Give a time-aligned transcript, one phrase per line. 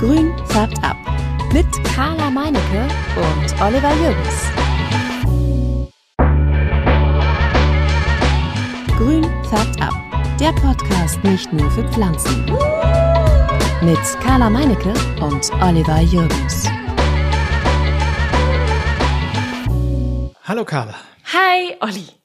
[0.00, 0.96] Grün färbt ab.
[1.52, 4.46] Mit Carla Meinecke und Oliver Jürgens.
[8.96, 9.92] Grün färbt ab.
[10.40, 12.46] Der Podcast nicht nur für Pflanzen.
[13.82, 16.66] Mit Carla Meinecke und Oliver Jürgens.
[20.44, 20.94] Hallo Carla.
[21.26, 22.19] Hi, Olli.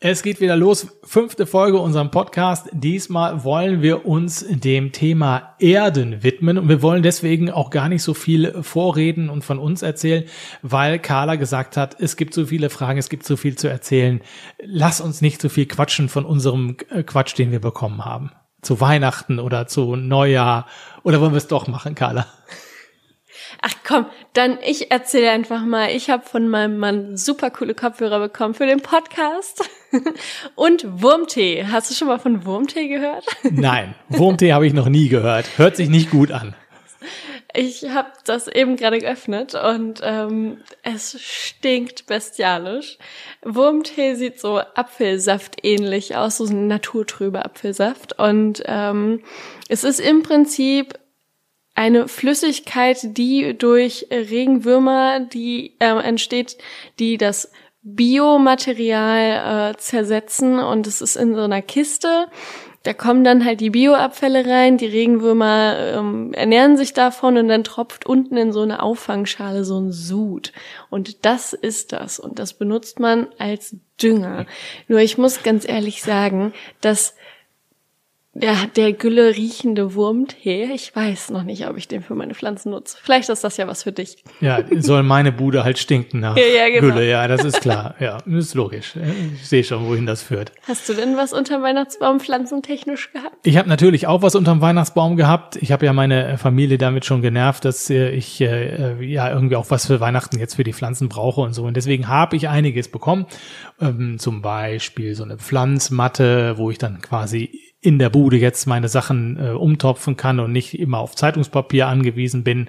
[0.00, 0.86] Es geht wieder los.
[1.02, 2.68] Fünfte Folge unserem Podcast.
[2.70, 8.04] Diesmal wollen wir uns dem Thema Erden widmen und wir wollen deswegen auch gar nicht
[8.04, 10.22] so viel vorreden und von uns erzählen,
[10.62, 14.20] weil Carla gesagt hat, es gibt so viele Fragen, es gibt so viel zu erzählen.
[14.62, 18.30] Lass uns nicht so viel quatschen von unserem äh, Quatsch, den wir bekommen haben.
[18.62, 20.68] Zu Weihnachten oder zu Neujahr.
[21.02, 22.28] Oder wollen wir es doch machen, Carla?
[23.60, 25.90] Ach komm, dann ich erzähle einfach mal.
[25.90, 29.68] Ich habe von meinem Mann super coole Kopfhörer bekommen für den Podcast.
[30.54, 31.66] Und Wurmtee.
[31.66, 33.24] Hast du schon mal von Wurmtee gehört?
[33.50, 35.58] Nein, Wurmtee habe ich noch nie gehört.
[35.58, 36.54] Hört sich nicht gut an.
[37.54, 42.98] Ich habe das eben gerade geöffnet und ähm, es stinkt bestialisch.
[43.42, 48.18] Wurmtee sieht so Apfelsaft ähnlich aus, so ein naturtrüber Apfelsaft.
[48.18, 49.22] Und ähm,
[49.68, 50.98] es ist im Prinzip
[51.78, 56.58] eine Flüssigkeit, die durch Regenwürmer, die äh, entsteht,
[56.98, 62.26] die das Biomaterial äh, zersetzen und es ist in so einer Kiste.
[62.82, 67.62] Da kommen dann halt die Bioabfälle rein, die Regenwürmer ähm, ernähren sich davon und dann
[67.62, 70.52] tropft unten in so eine Auffangschale so ein Sud.
[70.90, 72.18] Und das ist das.
[72.18, 74.46] Und das benutzt man als Dünger.
[74.88, 77.14] Nur ich muss ganz ehrlich sagen, dass
[78.40, 80.70] ja, der gülle riechende Wurmtee.
[80.74, 82.96] Ich weiß noch nicht, ob ich den für meine Pflanzen nutze.
[83.02, 84.22] Vielleicht ist das ja was für dich.
[84.40, 86.94] Ja, soll meine Bude halt stinken nach ja, ja, genau.
[86.94, 87.08] Gülle.
[87.08, 87.94] Ja, das ist klar.
[88.00, 88.94] Ja, ist logisch.
[89.34, 90.52] Ich sehe schon, wohin das führt.
[90.66, 93.36] Hast du denn was unterm Weihnachtsbaum pflanzentechnisch gehabt?
[93.44, 95.56] Ich habe natürlich auch was unterm Weihnachtsbaum gehabt.
[95.56, 99.70] Ich habe ja meine Familie damit schon genervt, dass äh, ich äh, ja irgendwie auch
[99.70, 101.64] was für Weihnachten jetzt für die Pflanzen brauche und so.
[101.64, 103.26] Und deswegen habe ich einiges bekommen.
[103.80, 108.88] Ähm, zum Beispiel so eine Pflanzmatte, wo ich dann quasi in der Bude jetzt meine
[108.88, 112.68] Sachen äh, umtopfen kann und nicht immer auf Zeitungspapier angewiesen bin.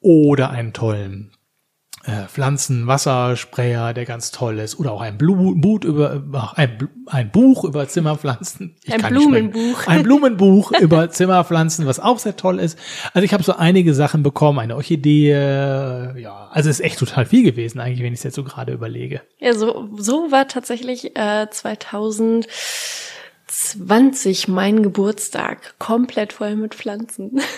[0.00, 1.32] Oder einen tollen
[2.06, 4.80] äh, Pflanzenwassersprayer, der ganz toll ist.
[4.80, 8.76] Oder auch ein, Blu Boot über, ein, ein Buch über Zimmerpflanzen.
[8.84, 9.86] Ich ein Blumenbuch.
[9.86, 12.78] Ein Blumenbuch über Zimmerpflanzen, was auch sehr toll ist.
[13.12, 15.32] Also ich habe so einige Sachen bekommen, eine Orchidee,
[16.16, 19.20] ja, also ist echt total viel gewesen eigentlich, wenn ich es jetzt so gerade überlege.
[19.38, 22.46] Ja, so, so war tatsächlich äh, 2000
[23.62, 27.40] 20 mein Geburtstag, komplett voll mit Pflanzen.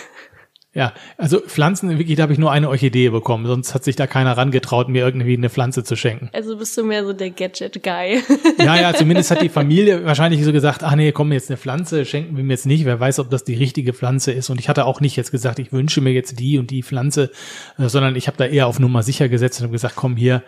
[0.75, 4.07] Ja, also Pflanzen, wirklich, da habe ich nur eine Orchidee bekommen, sonst hat sich da
[4.07, 6.31] keiner rangetraut, mir irgendwie eine Pflanze zu schenken.
[6.33, 8.23] Also bist du mehr so der Gadget-Guy.
[8.57, 12.05] Ja, ja, zumindest hat die Familie wahrscheinlich so gesagt, ach nee, komm, jetzt eine Pflanze,
[12.05, 14.49] schenken wir mir jetzt nicht, wer weiß, ob das die richtige Pflanze ist.
[14.49, 17.29] Und ich hatte auch nicht jetzt gesagt, ich wünsche mir jetzt die und die Pflanze,
[17.77, 20.41] äh, sondern ich habe da eher auf Nummer sicher gesetzt und habe gesagt, komm hier,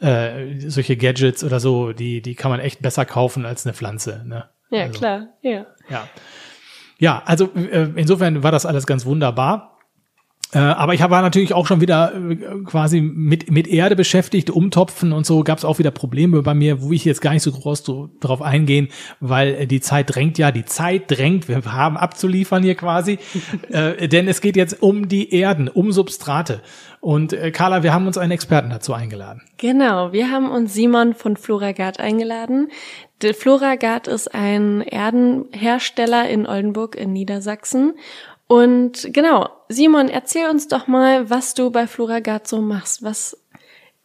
[0.00, 4.24] äh, solche Gadgets oder so, die, die kann man echt besser kaufen als eine Pflanze.
[4.26, 4.48] Ne?
[4.70, 5.66] Ja, also, klar, ja.
[5.88, 6.08] Ja,
[6.98, 9.77] ja also äh, insofern war das alles ganz wunderbar.
[10.52, 15.12] Äh, aber ich war natürlich auch schon wieder äh, quasi mit, mit Erde beschäftigt, Umtopfen
[15.12, 17.52] und so gab es auch wieder Probleme bei mir, wo ich jetzt gar nicht so
[17.52, 18.88] groß so drauf eingehen,
[19.20, 23.18] weil äh, die Zeit drängt ja, die Zeit drängt, wir haben abzuliefern hier quasi,
[23.68, 26.62] äh, denn es geht jetzt um die Erden, um Substrate.
[27.00, 29.42] Und äh, Carla, wir haben uns einen Experten dazu eingeladen.
[29.58, 32.70] Genau, wir haben uns Simon von Floragard eingeladen.
[33.20, 37.94] Floragard ist ein Erdenhersteller in Oldenburg in Niedersachsen
[38.48, 43.02] und genau, Simon, erzähl uns doch mal, was du bei Floragard so machst.
[43.02, 43.36] Was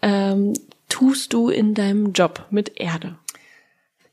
[0.01, 0.53] ähm,
[0.89, 3.17] tust du in deinem Job mit Erde?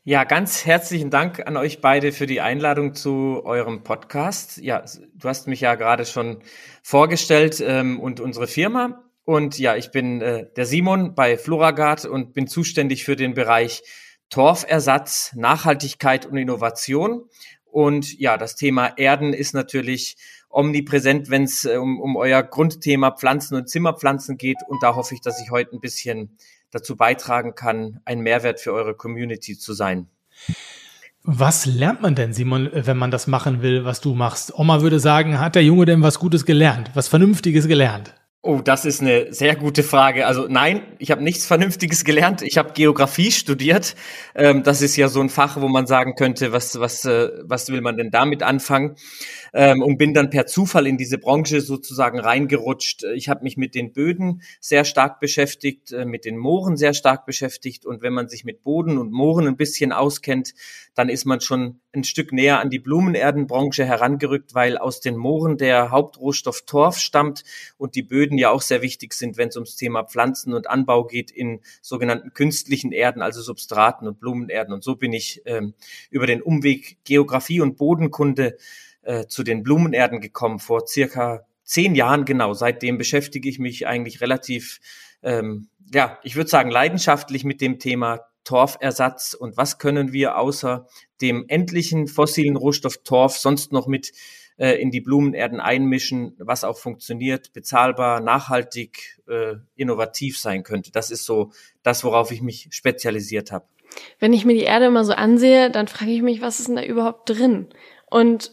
[0.03, 4.57] Ja, ganz herzlichen Dank an euch beide für die Einladung zu eurem Podcast.
[4.57, 4.83] Ja,
[5.13, 6.41] du hast mich ja gerade schon
[6.81, 9.03] vorgestellt ähm, und unsere Firma.
[9.25, 13.83] Und ja, ich bin äh, der Simon bei Floragard und bin zuständig für den Bereich
[14.31, 17.25] Torfersatz, Nachhaltigkeit und Innovation.
[17.71, 20.17] Und ja, das Thema Erden ist natürlich
[20.49, 24.57] omnipräsent, wenn es äh, um, um euer Grundthema Pflanzen und Zimmerpflanzen geht.
[24.67, 26.37] Und da hoffe ich, dass ich heute ein bisschen
[26.71, 30.07] dazu beitragen kann, ein Mehrwert für eure Community zu sein.
[31.23, 34.57] Was lernt man denn, Simon, wenn man das machen will, was du machst?
[34.57, 38.15] Oma würde sagen, hat der Junge denn was Gutes gelernt, was Vernünftiges gelernt?
[38.43, 40.25] Oh, das ist eine sehr gute Frage.
[40.25, 42.41] Also nein, ich habe nichts Vernünftiges gelernt.
[42.41, 43.95] Ich habe Geografie studiert.
[44.33, 47.69] Ähm, das ist ja so ein Fach, wo man sagen könnte, was was äh, was
[47.69, 48.95] will man denn damit anfangen?
[49.53, 53.03] ähm, und bin dann per Zufall in diese Branche sozusagen reingerutscht.
[53.15, 57.25] Ich habe mich mit den Böden sehr stark beschäftigt, äh, mit den Mooren sehr stark
[57.25, 60.53] beschäftigt und wenn man sich mit Boden und Mooren ein bisschen auskennt,
[60.95, 65.57] dann ist man schon ein Stück näher an die Blumenerdenbranche herangerückt, weil aus den Mooren
[65.57, 67.43] der Hauptrohstoff Torf stammt
[67.77, 71.05] und die Böden ja auch sehr wichtig sind, wenn es ums Thema Pflanzen und Anbau
[71.05, 74.73] geht in sogenannten künstlichen Erden, also Substraten und Blumenerden.
[74.73, 75.73] Und so bin ich ähm,
[76.09, 78.57] über den Umweg Geografie und Bodenkunde
[79.03, 82.53] äh, zu den Blumenerden gekommen vor circa zehn Jahren genau.
[82.53, 84.79] Seitdem beschäftige ich mich eigentlich relativ,
[85.23, 90.87] ähm, ja, ich würde sagen, leidenschaftlich mit dem Thema Torfersatz und was können wir außer
[91.21, 94.11] dem endlichen fossilen Rohstoff Torf sonst noch mit
[94.57, 100.91] äh, in die Blumenerden einmischen, was auch funktioniert, bezahlbar, nachhaltig, äh, innovativ sein könnte.
[100.91, 101.51] Das ist so
[101.83, 103.65] das, worauf ich mich spezialisiert habe.
[104.19, 106.77] Wenn ich mir die Erde immer so ansehe, dann frage ich mich, was ist denn
[106.77, 107.67] da überhaupt drin?
[108.09, 108.51] Und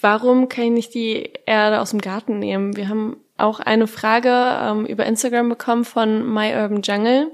[0.00, 2.76] warum kann ich nicht die Erde aus dem Garten nehmen?
[2.76, 7.30] Wir haben auch eine Frage ähm, über Instagram bekommen von My Urban Jungle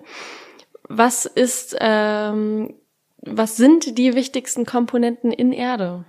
[0.89, 2.75] was ist, ähm,
[3.21, 6.05] was sind die wichtigsten Komponenten in Erde?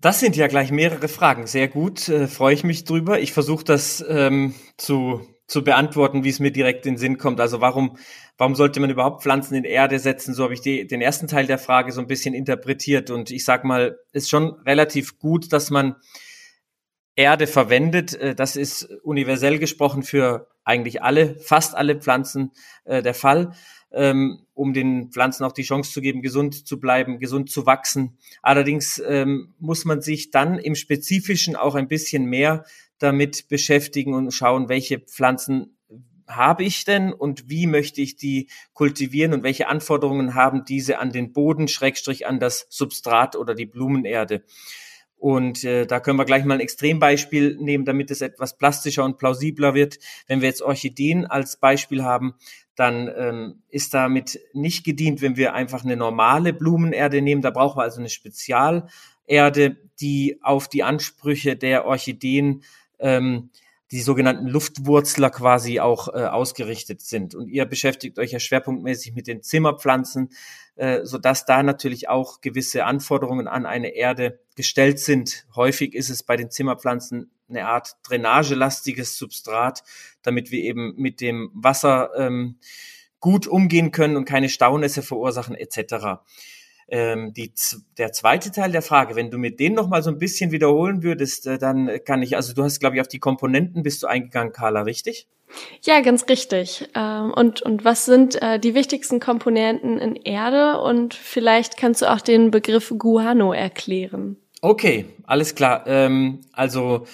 [0.00, 1.46] Das sind ja gleich mehrere Fragen.
[1.46, 3.20] Sehr gut, äh, freue ich mich drüber.
[3.20, 7.38] Ich versuche das ähm, zu, zu beantworten, wie es mir direkt in den Sinn kommt.
[7.38, 7.98] Also warum,
[8.38, 10.32] warum sollte man überhaupt Pflanzen in Erde setzen?
[10.32, 13.10] So habe ich die, den ersten Teil der Frage so ein bisschen interpretiert.
[13.10, 15.96] Und ich sag mal, ist schon relativ gut, dass man
[17.14, 18.14] Erde verwendet.
[18.14, 22.52] Äh, das ist universell gesprochen für eigentlich alle, fast alle Pflanzen
[22.84, 23.52] äh, der Fall,
[23.92, 28.18] ähm, um den Pflanzen auch die Chance zu geben, gesund zu bleiben, gesund zu wachsen.
[28.42, 32.64] Allerdings ähm, muss man sich dann im Spezifischen auch ein bisschen mehr
[32.98, 35.76] damit beschäftigen und schauen, welche Pflanzen
[36.28, 41.10] habe ich denn und wie möchte ich die kultivieren und welche Anforderungen haben diese an
[41.10, 44.44] den Boden, Schrägstrich an das Substrat oder die Blumenerde.
[45.16, 49.18] Und äh, da können wir gleich mal ein Extrembeispiel nehmen, damit es etwas plastischer und
[49.18, 49.98] plausibler wird.
[50.26, 52.36] Wenn wir jetzt Orchideen als Beispiel haben,
[52.80, 57.42] dann ähm, ist damit nicht gedient, wenn wir einfach eine normale Blumenerde nehmen.
[57.42, 62.62] Da brauchen wir also eine Spezialerde, die auf die Ansprüche der Orchideen
[62.98, 63.50] ähm,
[63.92, 67.34] die sogenannten Luftwurzler quasi auch äh, ausgerichtet sind.
[67.34, 70.30] Und ihr beschäftigt euch ja schwerpunktmäßig mit den Zimmerpflanzen,
[70.76, 75.46] äh, so dass da natürlich auch gewisse Anforderungen an eine Erde gestellt sind.
[75.56, 79.82] Häufig ist es bei den Zimmerpflanzen eine Art drainagelastiges Substrat,
[80.22, 82.58] damit wir eben mit dem Wasser ähm,
[83.18, 86.20] gut umgehen können und keine Staunässe verursachen etc
[86.90, 87.52] ähm, die,
[87.98, 91.02] der zweite Teil der Frage, wenn du mir den noch mal so ein bisschen wiederholen
[91.02, 94.06] würdest, äh, dann kann ich, also du hast, glaube ich, auf die Komponenten bist du
[94.06, 95.28] eingegangen, Carla, richtig?
[95.82, 96.88] Ja, ganz richtig.
[96.94, 100.80] Ähm, und, und was sind äh, die wichtigsten Komponenten in Erde?
[100.80, 104.36] Und vielleicht kannst du auch den Begriff Guano erklären.
[104.60, 105.86] Okay, alles klar.
[105.86, 107.06] Ähm, also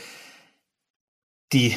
[1.52, 1.74] die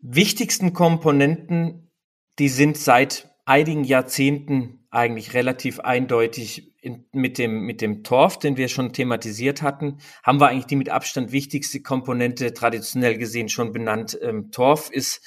[0.00, 1.90] wichtigsten Komponenten,
[2.38, 8.56] die sind seit einigen Jahrzehnten eigentlich relativ eindeutig in, mit, dem, mit dem Torf, den
[8.56, 13.72] wir schon thematisiert hatten, haben wir eigentlich die mit Abstand wichtigste Komponente traditionell gesehen schon
[13.72, 14.18] benannt.
[14.22, 15.20] Ähm, Torf ist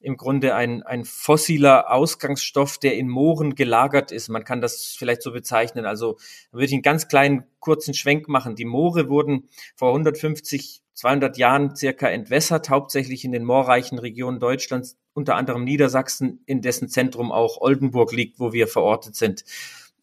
[0.00, 4.28] im Grunde ein, ein fossiler Ausgangsstoff, der in Mooren gelagert ist.
[4.28, 5.86] Man kann das vielleicht so bezeichnen.
[5.86, 6.18] Also
[6.52, 8.54] würde ich einen ganz kleinen kurzen Schwenk machen.
[8.54, 14.96] Die Moore wurden vor 150, 200 Jahren circa entwässert, hauptsächlich in den moorreichen Regionen Deutschlands,
[15.14, 19.44] unter anderem Niedersachsen, in dessen Zentrum auch Oldenburg liegt, wo wir verortet sind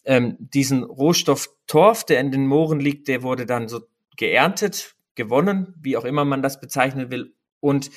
[0.06, 3.82] ähm, diesen Rohstoff Torf, der in den Mooren liegt, der wurde dann so
[4.18, 7.90] geerntet, gewonnen, wie auch immer man das bezeichnen will, und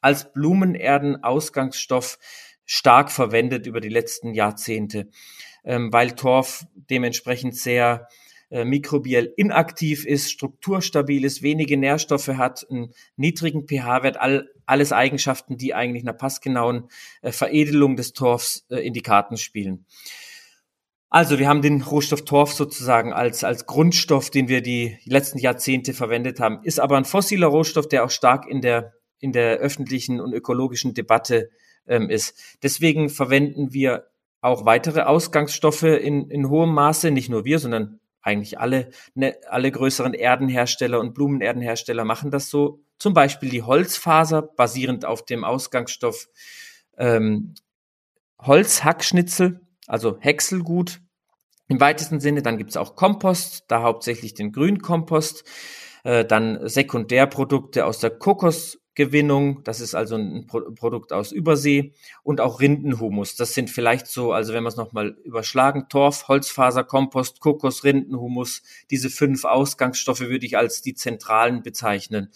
[0.00, 2.18] als Blumenerden-Ausgangsstoff
[2.64, 5.08] stark verwendet über die letzten Jahrzehnte,
[5.64, 8.08] ähm, weil Torf dementsprechend sehr
[8.50, 15.56] äh, mikrobiell inaktiv ist, strukturstabil ist, wenige Nährstoffe hat, einen niedrigen pH-Wert, all, alles Eigenschaften,
[15.56, 16.88] die eigentlich einer passgenauen
[17.22, 19.86] äh, Veredelung des Torfs äh, in die Karten spielen.
[21.14, 25.92] Also wir haben den Rohstoff Torf sozusagen als, als Grundstoff, den wir die letzten Jahrzehnte
[25.92, 30.22] verwendet haben, ist aber ein fossiler Rohstoff, der auch stark in der, in der öffentlichen
[30.22, 31.50] und ökologischen Debatte
[31.86, 32.56] ähm, ist.
[32.62, 34.06] Deswegen verwenden wir
[34.40, 39.70] auch weitere Ausgangsstoffe in, in hohem Maße, nicht nur wir, sondern eigentlich alle, ne, alle
[39.70, 42.80] größeren Erdenhersteller und Blumenerdenhersteller machen das so.
[42.96, 46.28] Zum Beispiel die Holzfaser, basierend auf dem Ausgangsstoff
[46.96, 47.54] ähm,
[48.40, 51.01] Holzhackschnitzel, also Häckselgut
[51.72, 52.42] im weitesten Sinne.
[52.42, 55.44] Dann gibt es auch Kompost, da hauptsächlich den Grünkompost.
[56.04, 61.94] Äh, dann Sekundärprodukte aus der Kokos, Gewinnung, das ist also ein Pro Produkt aus Übersee
[62.22, 63.36] und auch Rindenhumus.
[63.36, 68.62] Das sind vielleicht so, also wenn wir es nochmal überschlagen, Torf, Holzfaser, Kompost, Kokos, Rindenhumus,
[68.90, 72.32] diese fünf Ausgangsstoffe würde ich als die zentralen bezeichnen.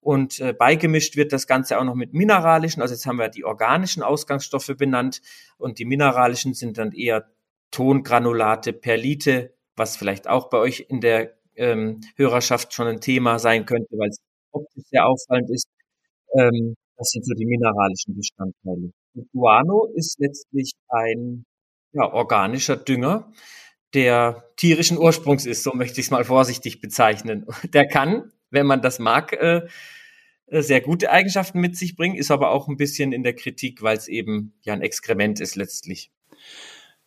[0.00, 3.44] Und äh, beigemischt wird das Ganze auch noch mit mineralischen, also jetzt haben wir die
[3.44, 5.20] organischen Ausgangsstoffe benannt
[5.58, 7.28] und die mineralischen sind dann eher
[7.70, 13.66] Tongranulate, Perlite, was vielleicht auch bei euch in der ähm, Hörerschaft schon ein Thema sein
[13.66, 14.18] könnte, weil es
[14.52, 15.66] optisch sehr auffallend ist.
[16.36, 18.92] Ähm, das sind so die mineralischen Bestandteile.
[19.14, 21.44] Und Guano ist letztlich ein
[21.92, 23.32] ja, organischer Dünger,
[23.94, 27.46] der tierischen Ursprungs ist, so möchte ich es mal vorsichtig bezeichnen.
[27.72, 29.66] Der kann, wenn man das mag, äh,
[30.46, 33.82] äh, sehr gute Eigenschaften mit sich bringen, ist aber auch ein bisschen in der Kritik,
[33.82, 36.12] weil es eben ja ein Exkrement ist letztlich.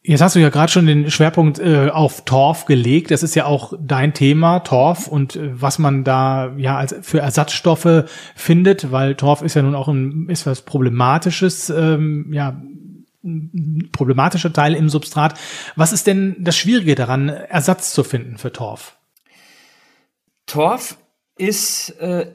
[0.06, 3.10] Jetzt hast du ja gerade schon den Schwerpunkt äh, auf Torf gelegt.
[3.12, 7.20] Das ist ja auch dein Thema, Torf und äh, was man da ja als für
[7.20, 8.04] Ersatzstoffe
[8.36, 12.62] findet, weil Torf ist ja nun auch ein ist was problematisches, ähm, ja
[13.94, 15.40] problematischer Teil im Substrat.
[15.78, 18.98] Was ist denn das Schwierige daran, Ersatz zu finden für Torf?
[20.46, 20.98] Torf
[21.38, 22.30] ist äh,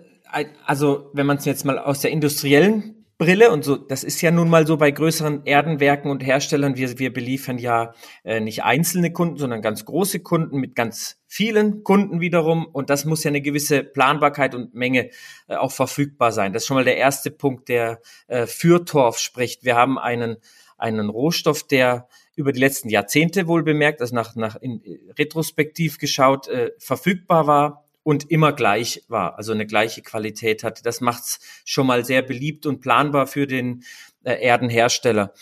[0.65, 4.31] also wenn man es jetzt mal aus der industriellen Brille und so, das ist ja
[4.31, 6.77] nun mal so bei größeren Erdenwerken und Herstellern.
[6.77, 11.83] Wir, wir beliefern ja äh, nicht einzelne Kunden, sondern ganz große Kunden mit ganz vielen
[11.83, 12.65] Kunden wiederum.
[12.65, 15.11] Und das muss ja eine gewisse Planbarkeit und Menge
[15.49, 16.53] äh, auch verfügbar sein.
[16.53, 19.65] Das ist schon mal der erste Punkt, der äh, für Torf spricht.
[19.65, 20.37] Wir haben einen,
[20.77, 22.07] einen Rohstoff, der
[22.37, 24.81] über die letzten Jahrzehnte wohl bemerkt, also nach, nach in,
[25.19, 30.83] retrospektiv geschaut, äh, verfügbar war, und immer gleich war, also eine gleiche Qualität hatte.
[30.83, 33.85] Das macht's schon mal sehr beliebt und planbar für den
[34.25, 35.35] äh, Erdenhersteller.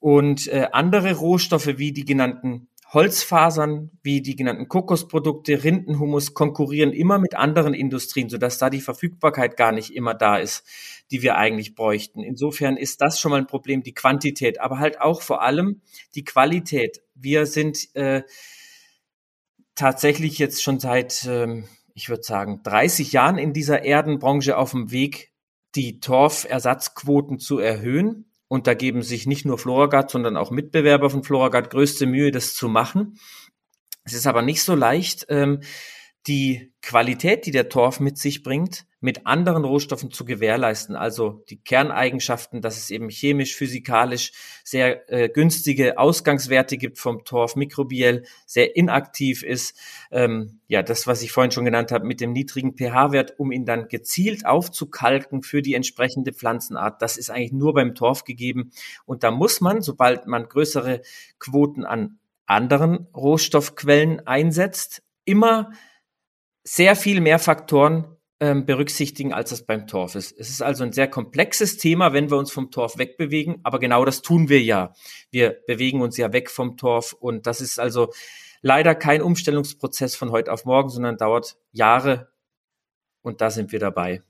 [0.00, 7.20] Und äh, andere Rohstoffe wie die genannten Holzfasern, wie die genannten Kokosprodukte, Rindenhumus konkurrieren immer
[7.20, 10.64] mit anderen Industrien, sodass da die Verfügbarkeit gar nicht immer da ist,
[11.12, 12.24] die wir eigentlich bräuchten.
[12.24, 15.80] Insofern ist das schon mal ein Problem, die Quantität, aber halt auch vor allem
[16.16, 17.02] die Qualität.
[17.14, 18.24] Wir sind äh,
[19.76, 24.90] tatsächlich jetzt schon seit ähm, ich würde sagen, 30 Jahren in dieser Erdenbranche auf dem
[24.90, 25.32] Weg,
[25.74, 28.30] die Torfersatzquoten zu erhöhen.
[28.48, 32.54] Und da geben sich nicht nur Floragard, sondern auch Mitbewerber von Floragard größte Mühe, das
[32.54, 33.18] zu machen.
[34.04, 35.60] Es ist aber nicht so leicht, ähm,
[36.26, 40.96] die Qualität, die der Torf mit sich bringt, mit anderen Rohstoffen zu gewährleisten.
[40.96, 44.32] Also die Kerneigenschaften, dass es eben chemisch, physikalisch
[44.64, 49.78] sehr äh, günstige Ausgangswerte gibt vom Torf, mikrobiell sehr inaktiv ist.
[50.10, 53.66] Ähm, ja, das, was ich vorhin schon genannt habe, mit dem niedrigen pH-Wert, um ihn
[53.66, 57.02] dann gezielt aufzukalken für die entsprechende Pflanzenart.
[57.02, 58.70] Das ist eigentlich nur beim Torf gegeben.
[59.04, 61.02] Und da muss man, sobald man größere
[61.38, 65.72] Quoten an anderen Rohstoffquellen einsetzt, immer
[66.62, 70.36] sehr viel mehr Faktoren ähm, berücksichtigen, als es beim Torf ist.
[70.38, 74.04] Es ist also ein sehr komplexes Thema, wenn wir uns vom Torf wegbewegen, aber genau
[74.04, 74.92] das tun wir ja.
[75.30, 78.12] Wir bewegen uns ja weg vom Torf und das ist also
[78.60, 82.28] leider kein Umstellungsprozess von heute auf morgen, sondern dauert Jahre
[83.22, 84.22] und da sind wir dabei.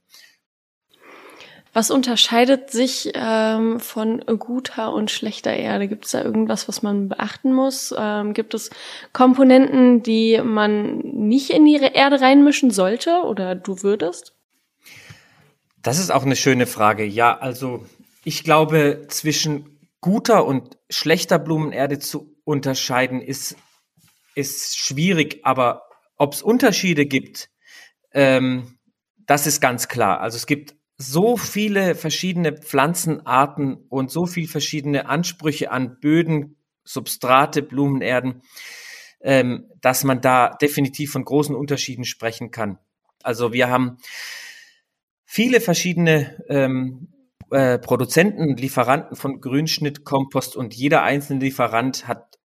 [1.74, 5.88] Was unterscheidet sich ähm, von guter und schlechter Erde?
[5.88, 7.92] Gibt es da irgendwas, was man beachten muss?
[7.98, 8.70] Ähm, gibt es
[9.12, 14.34] Komponenten, die man nicht in ihre Erde reinmischen sollte oder du würdest?
[15.82, 17.04] Das ist auch eine schöne Frage.
[17.04, 17.84] Ja, also
[18.22, 23.56] ich glaube, zwischen guter und schlechter Blumenerde zu unterscheiden ist,
[24.36, 25.82] ist schwierig, aber
[26.16, 27.50] ob es Unterschiede gibt,
[28.12, 28.78] ähm,
[29.26, 30.20] das ist ganz klar.
[30.20, 37.62] Also es gibt so viele verschiedene Pflanzenarten und so viel verschiedene Ansprüche an Böden, Substrate,
[37.62, 38.42] Blumenerden,
[39.20, 42.78] ähm, dass man da definitiv von großen Unterschieden sprechen kann.
[43.22, 43.98] Also wir haben
[45.24, 47.08] viele verschiedene ähm,
[47.50, 52.38] äh, Produzenten, Lieferanten von Grünschnittkompost und jeder einzelne Lieferant hat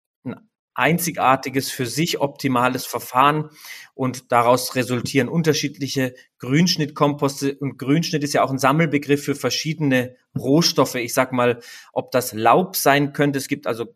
[0.79, 3.49] einzigartiges, für sich optimales Verfahren
[3.93, 7.55] und daraus resultieren unterschiedliche Grünschnittkomposte.
[7.55, 10.95] Und Grünschnitt ist ja auch ein Sammelbegriff für verschiedene Rohstoffe.
[10.95, 11.59] Ich sag mal,
[11.91, 13.37] ob das Laub sein könnte.
[13.37, 13.93] Es gibt also,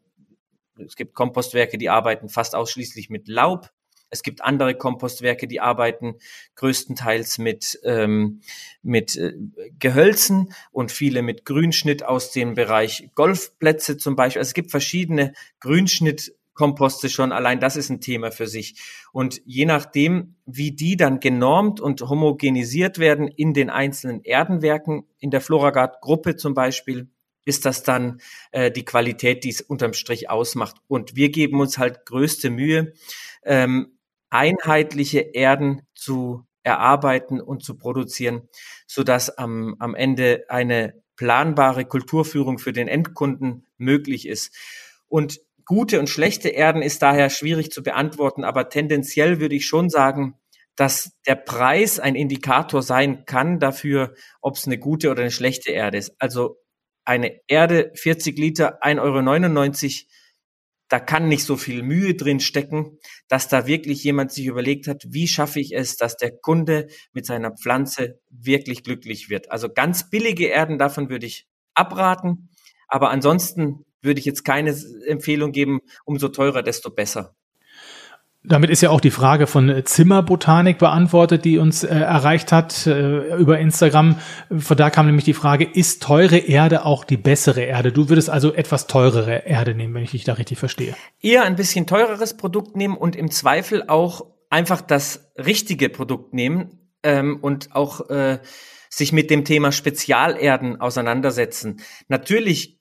[0.78, 3.72] es gibt Kompostwerke, die arbeiten fast ausschließlich mit Laub.
[4.10, 6.16] Es gibt andere Kompostwerke, die arbeiten
[6.56, 8.42] größtenteils mit, ähm,
[8.84, 9.34] mit äh,
[9.80, 14.42] Gehölzen und viele mit Grünschnitt aus dem Bereich Golfplätze zum Beispiel.
[14.42, 18.76] Also es gibt verschiedene Grünschnitt Komposte schon, allein das ist ein Thema für sich.
[19.12, 25.32] Und je nachdem, wie die dann genormt und homogenisiert werden in den einzelnen Erdenwerken, in
[25.32, 27.10] der Floragard-Gruppe zum Beispiel,
[27.46, 30.78] ist das dann äh, die Qualität, die es unterm Strich ausmacht.
[30.88, 32.94] Und wir geben uns halt größte Mühe,
[33.44, 33.98] ähm,
[34.30, 38.48] einheitliche Erden zu erarbeiten und zu produzieren,
[38.88, 44.56] so dass am, am Ende eine planbare Kulturführung für den Endkunden möglich ist.
[45.08, 49.90] Und gute und schlechte Erden ist daher schwierig zu beantworten, aber tendenziell würde ich schon
[49.90, 50.36] sagen,
[50.76, 55.72] dass der Preis ein Indikator sein kann dafür, ob es eine gute oder eine schlechte
[55.72, 56.16] Erde ist.
[56.20, 56.58] Also
[57.06, 60.14] eine Erde 40 Liter 1,99 Euro,
[60.90, 65.06] da kann nicht so viel Mühe drin stecken, dass da wirklich jemand sich überlegt hat,
[65.10, 69.52] wie schaffe ich es, dass der Kunde mit seiner Pflanze wirklich glücklich wird.
[69.52, 72.50] Also ganz billige Erden, davon würde ich abraten.
[72.88, 74.76] Aber ansonsten würde ich jetzt keine
[75.08, 77.36] Empfehlung geben, umso teurer, desto besser.
[78.46, 82.86] Damit ist ja auch die Frage von äh, Zimmerbotanik beantwortet, die uns äh, erreicht hat
[82.88, 84.20] äh, über Instagram.
[84.58, 87.94] Von da kam nämlich die Frage, ist teure Erde auch die bessere Erde?
[87.94, 90.94] Du würdest also etwas teurere Erde nehmen, wenn ich dich da richtig verstehe.
[91.22, 96.92] Eher ein bisschen teureres Produkt nehmen und im Zweifel auch einfach das richtige Produkt nehmen
[97.02, 98.40] ähm, und auch äh,
[98.90, 101.82] sich mit dem Thema Spezialerden auseinandersetzen.
[102.10, 102.78] Natürlich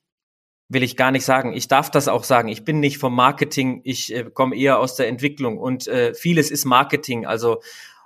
[0.72, 1.52] will ich gar nicht sagen.
[1.52, 2.48] Ich darf das auch sagen.
[2.48, 6.50] Ich bin nicht vom Marketing, ich äh, komme eher aus der Entwicklung und äh, vieles
[6.50, 7.26] ist Marketing.
[7.26, 7.60] Also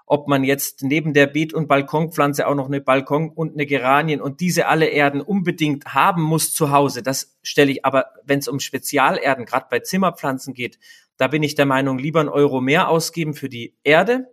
[0.07, 4.21] ob man jetzt neben der Beet- und Balkonpflanze auch noch eine Balkon und eine Geranien
[4.21, 8.47] und diese alle Erden unbedingt haben muss zu Hause, das stelle ich aber, wenn es
[8.47, 10.79] um Spezialerden, gerade bei Zimmerpflanzen geht,
[11.17, 14.33] da bin ich der Meinung, lieber einen Euro mehr ausgeben für die Erde,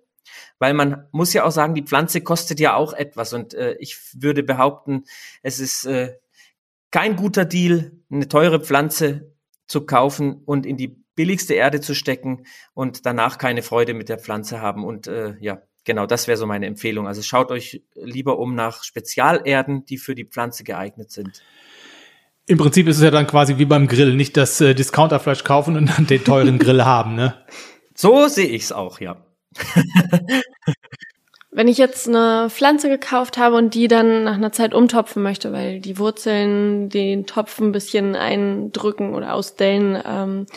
[0.59, 3.97] weil man muss ja auch sagen, die Pflanze kostet ja auch etwas und äh, ich
[4.13, 5.05] würde behaupten,
[5.41, 6.17] es ist äh,
[6.93, 9.33] kein guter Deal, eine teure Pflanze
[9.67, 12.45] zu kaufen und in die billigste Erde zu stecken
[12.75, 14.85] und danach keine Freude mit der Pflanze haben.
[14.85, 17.07] Und äh, ja, genau, das wäre so meine Empfehlung.
[17.07, 21.41] Also schaut euch lieber um nach Spezialerden, die für die Pflanze geeignet sind.
[22.45, 25.75] Im Prinzip ist es ja dann quasi wie beim Grill, nicht das äh, Discounterfleisch kaufen
[25.75, 27.43] und dann den teuren Grill haben, ne?
[27.95, 29.25] So sehe ich es auch, ja.
[31.55, 35.51] Wenn ich jetzt eine Pflanze gekauft habe und die dann nach einer Zeit umtopfen möchte,
[35.51, 40.47] weil die Wurzeln den Topf ein bisschen eindrücken oder ausdellen, ähm,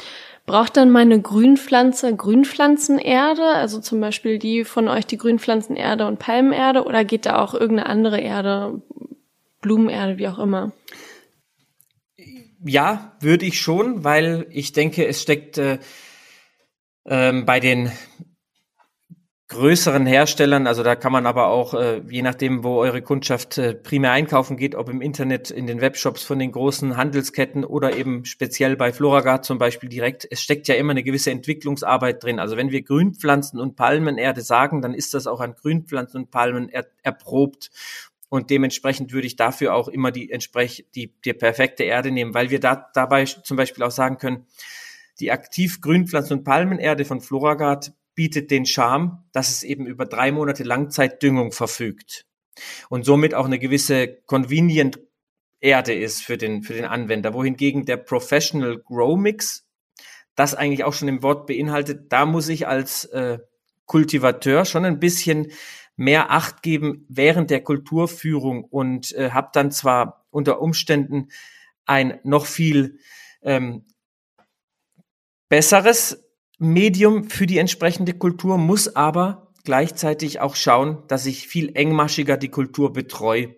[0.46, 6.84] braucht dann meine Grünpflanze Grünpflanzenerde, also zum Beispiel die von euch die Grünpflanzenerde und Palmenerde,
[6.84, 8.80] oder geht da auch irgendeine andere Erde,
[9.60, 10.72] Blumenerde, wie auch immer?
[12.64, 15.78] Ja, würde ich schon, weil ich denke, es steckt äh,
[17.04, 17.92] ähm, bei den
[19.48, 23.74] größeren Herstellern, also da kann man aber auch, äh, je nachdem, wo eure Kundschaft äh,
[23.74, 28.24] primär einkaufen geht, ob im Internet, in den Webshops von den großen Handelsketten oder eben
[28.24, 32.40] speziell bei Floragard zum Beispiel direkt, es steckt ja immer eine gewisse Entwicklungsarbeit drin.
[32.40, 36.68] Also wenn wir Grünpflanzen und Palmenerde sagen, dann ist das auch an Grünpflanzen und Palmen
[36.68, 37.70] er, erprobt.
[38.28, 42.50] Und dementsprechend würde ich dafür auch immer die, entsprech die, die perfekte Erde nehmen, weil
[42.50, 44.46] wir da dabei zum Beispiel auch sagen können,
[45.20, 50.32] die aktiv Grünpflanzen und Palmenerde von Floragard bietet den Charme, dass es eben über drei
[50.32, 52.26] Monate Langzeitdüngung verfügt.
[52.88, 54.98] Und somit auch eine gewisse convenient
[55.60, 59.66] Erde ist für den, für den Anwender, wohingegen der Professional Grow Mix
[60.36, 63.38] das eigentlich auch schon im Wort beinhaltet, da muss ich als äh,
[63.86, 65.50] Kultivateur schon ein bisschen
[65.96, 71.30] mehr Acht geben während der Kulturführung und äh, habe dann zwar unter Umständen
[71.86, 72.98] ein noch viel
[73.42, 73.86] ähm,
[75.48, 76.25] besseres
[76.58, 82.50] Medium für die entsprechende Kultur, muss aber gleichzeitig auch schauen, dass ich viel engmaschiger die
[82.50, 83.56] Kultur betreue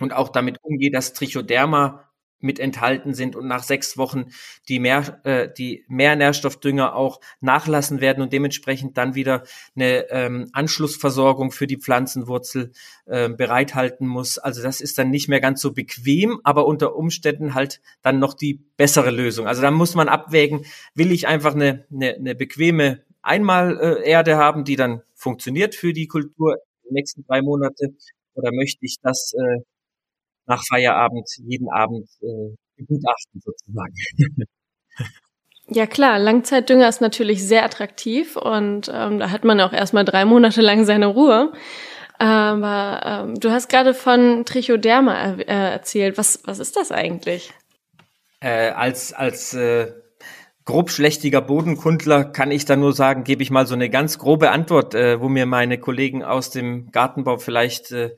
[0.00, 2.09] und auch damit umgehe, dass Trichoderma
[2.40, 4.26] mit enthalten sind und nach sechs Wochen
[4.68, 11.52] die mehr äh, die Nährstoffdünger auch nachlassen werden und dementsprechend dann wieder eine ähm, Anschlussversorgung
[11.52, 12.72] für die Pflanzenwurzel
[13.06, 14.38] äh, bereithalten muss.
[14.38, 18.34] Also das ist dann nicht mehr ganz so bequem, aber unter Umständen halt dann noch
[18.34, 19.46] die bessere Lösung.
[19.46, 24.76] Also da muss man abwägen, will ich einfach eine, eine, eine bequeme Einmal-Erde haben, die
[24.76, 26.56] dann funktioniert für die Kultur
[26.88, 27.94] die nächsten drei Monate,
[28.34, 29.60] oder möchte ich das äh,
[30.50, 33.94] nach Feierabend jeden Abend äh, begutachten sozusagen.
[35.72, 40.24] Ja klar, Langzeitdünger ist natürlich sehr attraktiv und ähm, da hat man auch erstmal drei
[40.24, 41.52] Monate lang seine Ruhe.
[42.18, 46.18] Aber ähm, du hast gerade von Trichoderma er äh, erzählt.
[46.18, 47.52] Was, was ist das eigentlich?
[48.40, 49.92] Äh, als als äh,
[50.64, 54.96] grobschlächtiger Bodenkundler kann ich da nur sagen, gebe ich mal so eine ganz grobe Antwort,
[54.96, 58.16] äh, wo mir meine Kollegen aus dem Gartenbau vielleicht äh,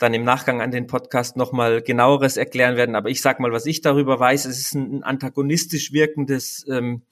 [0.00, 2.96] dann im Nachgang an den Podcast nochmal genaueres erklären werden.
[2.96, 7.02] Aber ich sag mal, was ich darüber weiß, es ist ein antagonistisch wirkendes, ähm,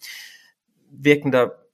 [0.90, 1.66] wirkender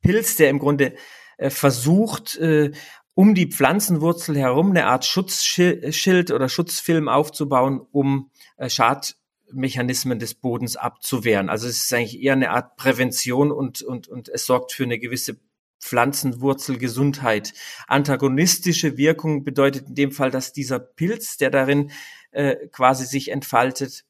[0.00, 0.94] Pilz, der im Grunde
[1.36, 2.72] äh, versucht, äh,
[3.12, 10.76] um die Pflanzenwurzel herum eine Art Schutzschild oder Schutzfilm aufzubauen, um äh, Schadmechanismen des Bodens
[10.76, 11.50] abzuwehren.
[11.50, 14.98] Also es ist eigentlich eher eine Art Prävention und, und, und es sorgt für eine
[14.98, 15.38] gewisse
[15.84, 17.52] Pflanzenwurzelgesundheit.
[17.86, 21.92] Antagonistische Wirkung bedeutet in dem Fall, dass dieser Pilz, der darin
[22.30, 24.06] äh, quasi sich entfaltet,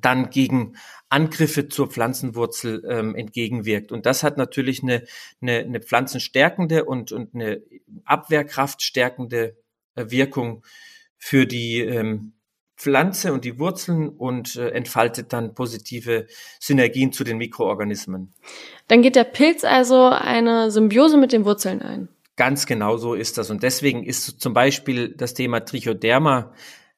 [0.00, 0.76] dann gegen
[1.08, 3.90] Angriffe zur Pflanzenwurzel ähm, entgegenwirkt.
[3.90, 5.04] Und das hat natürlich eine,
[5.40, 7.62] eine, eine pflanzenstärkende und, und eine
[8.04, 9.56] Abwehrkraft stärkende
[9.94, 10.62] äh, Wirkung
[11.16, 12.34] für die ähm,
[12.82, 16.26] Pflanze und die Wurzeln und äh, entfaltet dann positive
[16.58, 18.34] Synergien zu den Mikroorganismen.
[18.88, 22.08] Dann geht der Pilz also eine Symbiose mit den Wurzeln ein.
[22.34, 23.50] Ganz genau so ist das.
[23.50, 26.52] Und deswegen ist zum Beispiel das Thema Trichoderma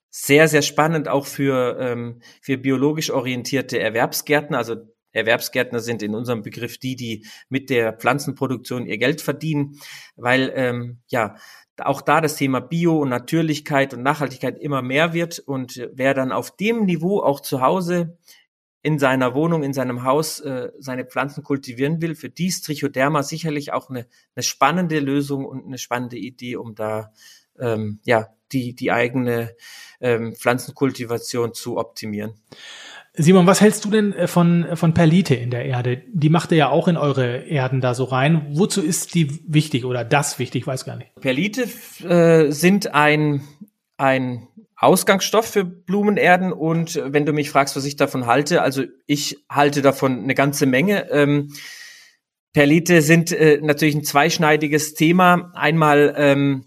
[0.08, 4.56] sehr, sehr spannend auch für, ähm, für biologisch orientierte Erwerbsgärtner.
[4.56, 4.76] Also
[5.12, 9.80] Erwerbsgärtner sind in unserem Begriff die, die mit der Pflanzenproduktion ihr Geld verdienen,
[10.16, 11.36] weil ähm, ja
[11.78, 16.32] auch da das Thema Bio und Natürlichkeit und Nachhaltigkeit immer mehr wird und wer dann
[16.32, 18.16] auf dem Niveau auch zu Hause
[18.82, 23.22] in seiner Wohnung, in seinem Haus äh, seine Pflanzen kultivieren will, für die ist Trichoderma
[23.22, 24.06] sicherlich auch eine,
[24.36, 27.12] eine spannende Lösung und eine spannende Idee, um da
[27.58, 29.56] ähm, ja die, die eigene
[30.00, 32.34] ähm, Pflanzenkultivation zu optimieren.
[33.16, 36.02] Simon, was hältst du denn äh, von, äh, von Perlite in der Erde?
[36.12, 38.46] Die macht ihr ja auch in eure Erden da so rein.
[38.50, 40.62] Wozu ist die wichtig oder das wichtig?
[40.62, 41.14] Ich weiß gar nicht.
[41.20, 41.68] Perlite
[42.02, 43.42] äh, sind ein,
[43.96, 48.82] ein Ausgangsstoff für Blumenerden und äh, wenn du mich fragst, was ich davon halte, also
[49.06, 51.08] ich halte davon eine ganze Menge.
[51.10, 51.52] Ähm,
[52.52, 55.52] Perlite sind äh, natürlich ein zweischneidiges Thema.
[55.54, 56.64] Einmal ähm,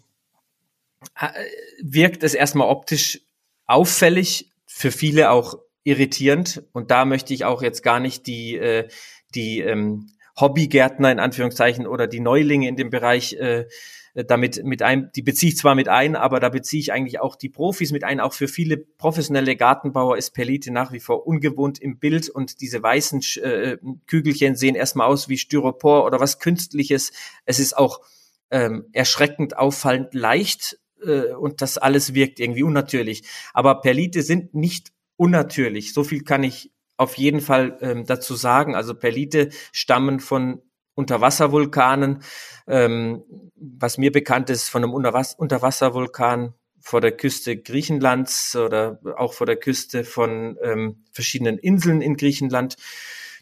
[1.82, 3.20] wirkt es erstmal optisch
[3.66, 5.58] auffällig, für viele auch
[5.88, 6.64] irritierend.
[6.74, 8.90] Und da möchte ich auch jetzt gar nicht die, äh,
[9.34, 13.66] die ähm, Hobbygärtner in Anführungszeichen oder die Neulinge in dem Bereich äh,
[14.14, 17.36] damit mit ein, die beziehe ich zwar mit ein, aber da beziehe ich eigentlich auch
[17.36, 18.20] die Profis mit ein.
[18.20, 22.82] Auch für viele professionelle Gartenbauer ist Perlite nach wie vor ungewohnt im Bild und diese
[22.84, 27.14] weißen äh, Kügelchen sehen erstmal aus wie Styropor oder was Künstliches.
[27.46, 28.02] Es ist auch
[28.50, 33.24] ähm, erschreckend auffallend leicht äh, und das alles wirkt irgendwie unnatürlich.
[33.54, 35.94] Aber Perlite sind nicht unnatürlich.
[35.94, 38.76] So viel kann ich auf jeden Fall ähm, dazu sagen.
[38.76, 40.62] Also Perlite stammen von
[40.96, 42.24] Unterwasservulkanen.
[42.68, 43.24] Ähm,
[43.56, 49.46] was mir bekannt ist, von einem Unterwas Unterwasservulkan vor der Küste Griechenlands oder auch vor
[49.46, 52.78] der Küste von ähm, verschiedenen Inseln in Griechenland.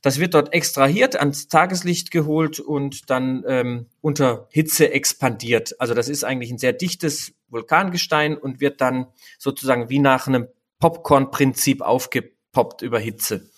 [0.02, 5.80] Das wird dort extrahiert, ans Tageslicht geholt und dann ähm, unter Hitze expandiert.
[5.80, 9.08] Also das ist eigentlich ein sehr dichtes Vulkangestein und wird dann
[9.40, 10.48] sozusagen wie nach einem
[10.86, 13.50] Popcorn-Prinzip aufgepoppt über Hitze.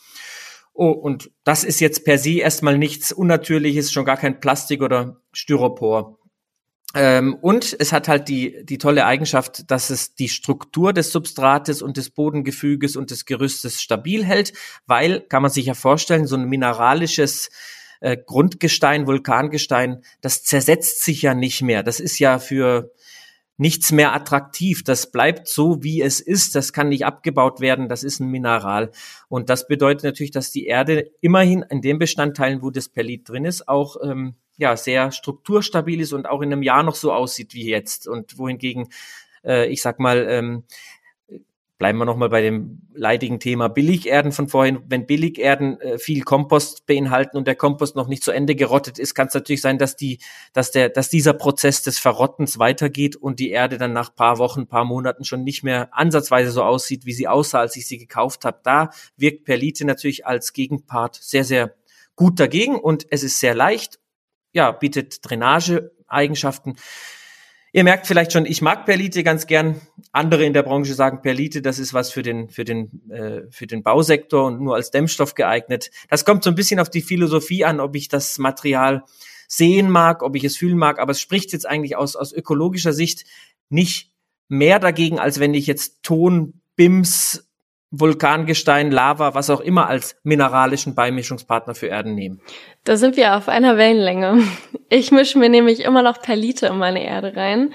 [0.73, 5.19] Oh, und das ist jetzt per se erstmal nichts Unnatürliches, schon gar kein Plastik oder
[5.33, 6.19] Styropor.
[6.95, 11.81] Ähm, und es hat halt die, die tolle Eigenschaft, dass es die Struktur des Substrates
[11.81, 14.53] und des Bodengefüges und des Gerüstes stabil hält,
[14.85, 17.49] weil, kann man sich ja vorstellen, so ein mineralisches
[17.99, 21.83] äh, Grundgestein, Vulkangestein, das zersetzt sich ja nicht mehr.
[21.83, 22.93] Das ist ja für
[23.57, 24.83] nichts mehr attraktiv.
[24.83, 26.55] Das bleibt so, wie es ist.
[26.55, 27.89] Das kann nicht abgebaut werden.
[27.89, 28.91] Das ist ein Mineral.
[29.27, 33.45] Und das bedeutet natürlich, dass die Erde immerhin in den Bestandteilen, wo das Perlit drin
[33.45, 37.53] ist, auch ähm, ja sehr strukturstabil ist und auch in einem Jahr noch so aussieht
[37.53, 38.07] wie jetzt.
[38.07, 38.89] Und wohingegen
[39.43, 40.63] äh, ich sag mal, ähm,
[41.77, 44.79] Bleiben wir nochmal bei dem leidigen Thema Billigerden von vorhin.
[44.87, 49.13] Wenn Billigerden äh, viel Kompost beinhalten und der Kompost noch nicht zu Ende gerottet ist,
[49.13, 50.17] kann es natürlich sein, dass die,
[50.53, 54.65] dass der, dass dieser Prozess des Verrottens weitergeht und die Erde dann nach paar Wochen,
[54.65, 58.43] paar Monaten schon nicht mehr ansatzweise so aussieht, wie sie aussah, als ich sie gekauft
[58.43, 58.59] habe.
[58.63, 61.75] Da wirkt Perlite natürlich als Gegenpart sehr, sehr
[62.15, 63.99] gut dagegen und es ist sehr leicht,
[64.51, 66.77] ja, bietet Drainageeigenschaften.
[67.73, 69.81] Ihr merkt vielleicht schon, ich mag Perlite ganz gern.
[70.11, 73.67] Andere in der Branche sagen Perlite, das ist was für den, für den, äh, für
[73.67, 75.91] den Bausektor und nur als Dämmstoff geeignet.
[76.09, 79.03] Das kommt so ein bisschen auf die Philosophie an, ob ich das Material
[79.47, 82.93] sehen mag, ob ich es fühlen mag, aber es spricht jetzt eigentlich aus, aus ökologischer
[82.93, 83.25] Sicht
[83.69, 84.11] nicht
[84.49, 87.46] mehr dagegen, als wenn ich jetzt Ton, BIMS,
[87.91, 92.41] Vulkangestein, Lava, was auch immer als mineralischen Beimischungspartner für Erden nehmen.
[92.83, 94.43] Da sind wir auf einer Wellenlänge.
[94.89, 97.73] Ich mische mir nämlich immer noch Perlite in meine Erde rein.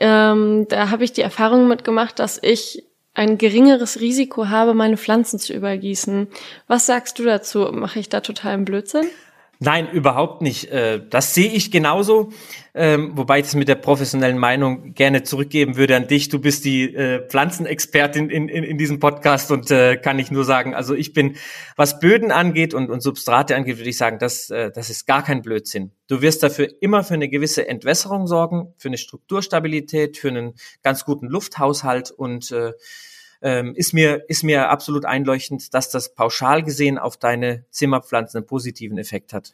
[0.00, 5.38] Ähm, da habe ich die Erfahrung mitgemacht, dass ich ein geringeres Risiko habe, meine Pflanzen
[5.38, 6.28] zu übergießen.
[6.66, 7.68] Was sagst du dazu?
[7.72, 9.06] Mache ich da totalen Blödsinn?
[9.62, 10.70] Nein, überhaupt nicht.
[10.70, 12.30] Äh, das sehe ich genauso,
[12.72, 16.30] ähm, wobei ich das mit der professionellen Meinung gerne zurückgeben würde an dich.
[16.30, 20.46] Du bist die äh, Pflanzenexpertin in, in, in diesem Podcast und äh, kann ich nur
[20.46, 21.36] sagen, also ich bin,
[21.76, 25.42] was Böden angeht und, und Substrate angeht, würde ich sagen, das, das ist gar kein
[25.42, 25.92] Blödsinn.
[26.08, 31.04] Du wirst dafür immer für eine gewisse Entwässerung sorgen, für eine Strukturstabilität, für einen ganz
[31.04, 32.54] guten Lufthaushalt und
[33.42, 38.46] ähm, ist mir ist mir absolut einleuchtend, dass das pauschal gesehen auf deine Zimmerpflanzen einen
[38.46, 39.52] positiven Effekt hat.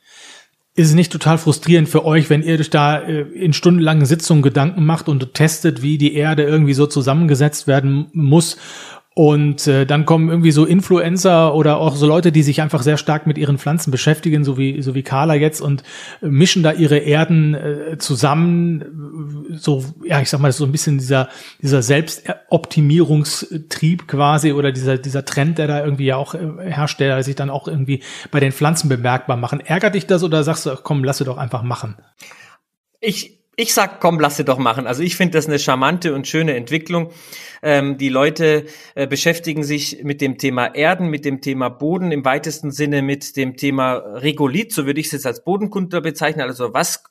[0.75, 4.43] Ist es nicht total frustrierend für euch, wenn ihr euch da äh, in stundenlangen Sitzungen
[4.43, 8.59] Gedanken macht und testet, wie die Erde irgendwie so zusammengesetzt werden muss
[9.19, 12.99] und äh, dann kommen irgendwie so Influencer oder auch so Leute, die sich einfach sehr
[12.99, 15.85] stark mit ihren Pflanzen beschäftigen, so wie, so wie Carla jetzt, und
[16.21, 19.55] äh, mischen da ihre Erden äh, zusammen.
[19.57, 21.31] So, ja, ich sag mal, so ein bisschen dieser,
[21.63, 27.23] dieser Selbstoptimierungstrieb quasi oder dieser, dieser Trend, der da irgendwie ja auch äh, herrscht, der
[27.23, 29.61] sich dann auch irgendwie bei den Pflanzen bemerkbar machen.
[29.61, 31.97] Ärgert dich das oder sagst du, komm, lass doch einfach machen?
[33.01, 34.87] Ich, ich sag, komm, lass sie doch machen.
[34.87, 37.11] Also ich finde das eine charmante und schöne Entwicklung.
[37.63, 42.25] Ähm, die Leute äh, beschäftigen sich mit dem Thema Erden, mit dem Thema Boden, im
[42.25, 46.43] weitesten Sinne mit dem Thema Regolith, so würde ich es jetzt als Bodenkundler bezeichnen.
[46.43, 47.03] Also was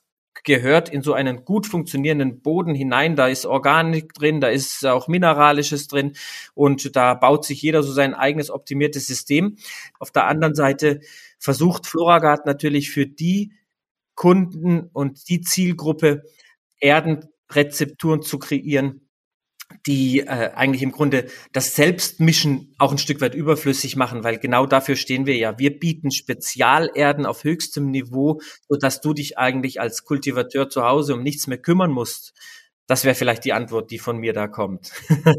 [0.44, 3.16] gehört in so einen gut funktionierenden Boden hinein.
[3.16, 6.14] Da ist Organik drin, da ist auch Mineralisches drin
[6.54, 9.58] und da baut sich jeder so sein eigenes optimiertes System.
[10.00, 11.02] Auf der anderen Seite
[11.40, 13.54] versucht Floragard natürlich für die
[14.16, 16.24] Kunden und die Zielgruppe
[16.80, 19.06] Erdenrezepturen zu kreieren,
[19.88, 24.66] die äh, eigentlich im Grunde das Selbstmischen auch ein Stück weit überflüssig machen, weil genau
[24.66, 25.58] dafür stehen wir ja.
[25.58, 31.16] Wir bieten Spezialerden auf höchstem Niveau, so dass du dich eigentlich als Kultivateur zu Hause
[31.16, 32.34] um nichts mehr kümmern musst.
[32.88, 34.92] Das wäre vielleicht die Antwort, die von mir da kommt.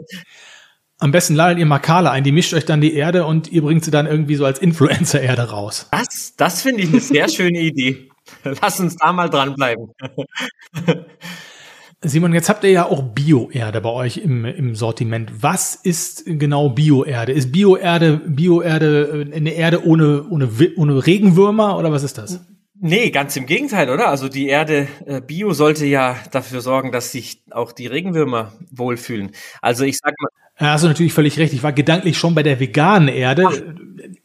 [0.98, 3.84] Am besten ladet ihr Makala ein, die mischt euch dann die Erde und ihr bringt
[3.84, 5.88] sie dann irgendwie so als Influencer-Erde raus.
[5.90, 8.08] Das, das finde ich eine sehr schöne Idee.
[8.62, 9.92] Lass uns da mal dranbleiben.
[12.02, 15.32] Simon, jetzt habt ihr ja auch Bioerde bei euch im, im Sortiment.
[15.40, 17.32] Was ist genau Bioerde?
[17.32, 22.40] Ist Bioerde Bioerde äh, eine Erde ohne, ohne, ohne Regenwürmer oder was ist das?
[22.78, 24.08] Nee, ganz im Gegenteil, oder?
[24.08, 29.32] Also die Erde äh, Bio sollte ja dafür sorgen, dass sich auch die Regenwürmer wohlfühlen.
[29.62, 30.28] Also ich sag mal.
[30.60, 31.54] Ja, hast du natürlich völlig recht.
[31.54, 33.46] Ich war gedanklich schon bei der veganen Erde.
[33.48, 33.54] Ach.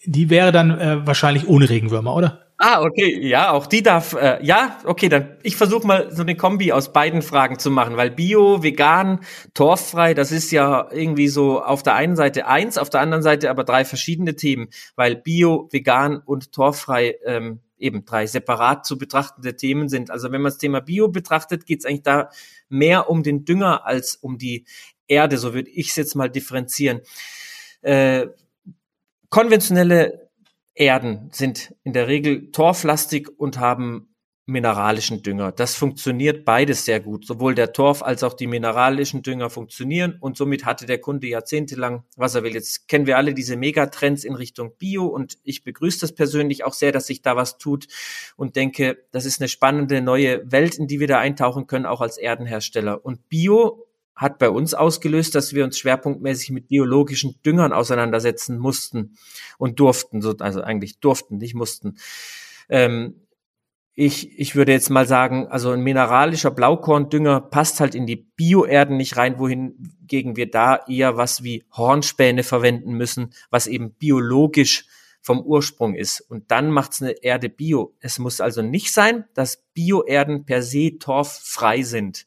[0.05, 2.40] Die wäre dann äh, wahrscheinlich ohne Regenwürmer, oder?
[2.63, 6.35] Ah, okay, ja, auch die darf, äh, ja, okay, dann ich versuche mal so eine
[6.35, 9.21] Kombi aus beiden Fragen zu machen, weil Bio, vegan,
[9.55, 13.49] torffrei, das ist ja irgendwie so auf der einen Seite eins, auf der anderen Seite
[13.49, 19.55] aber drei verschiedene Themen, weil Bio, vegan und torffrei ähm, eben drei separat zu betrachtende
[19.55, 20.11] Themen sind.
[20.11, 22.29] Also wenn man das Thema Bio betrachtet, geht es eigentlich da
[22.69, 24.65] mehr um den Dünger als um die
[25.07, 27.01] Erde, so würde ich es jetzt mal differenzieren.
[27.81, 28.27] Äh,
[29.29, 30.29] konventionelle
[30.73, 34.11] Erden sind in der Regel torflastig und haben
[34.45, 35.51] mineralischen Dünger.
[35.51, 37.25] Das funktioniert beides sehr gut.
[37.25, 42.03] Sowohl der Torf als auch die mineralischen Dünger funktionieren und somit hatte der Kunde jahrzehntelang,
[42.15, 42.53] was er will.
[42.53, 46.73] Jetzt kennen wir alle diese Megatrends in Richtung Bio und ich begrüße das persönlich auch
[46.73, 47.87] sehr, dass sich da was tut
[48.35, 52.01] und denke, das ist eine spannende neue Welt, in die wir da eintauchen können, auch
[52.01, 53.05] als Erdenhersteller.
[53.05, 59.15] Und Bio hat bei uns ausgelöst, dass wir uns schwerpunktmäßig mit biologischen Düngern auseinandersetzen mussten
[59.57, 61.97] und durften, also eigentlich durften, nicht mussten.
[62.69, 63.15] Ähm,
[63.93, 68.95] ich, ich würde jetzt mal sagen, also ein mineralischer Blaukorndünger passt halt in die Bioerden
[68.95, 74.85] nicht rein, wohingegen wir da eher was wie Hornspäne verwenden müssen, was eben biologisch
[75.21, 76.21] vom Ursprung ist.
[76.21, 77.95] Und dann macht's eine Erde bio.
[77.99, 82.25] Es muss also nicht sein, dass Bioerden per se torffrei sind.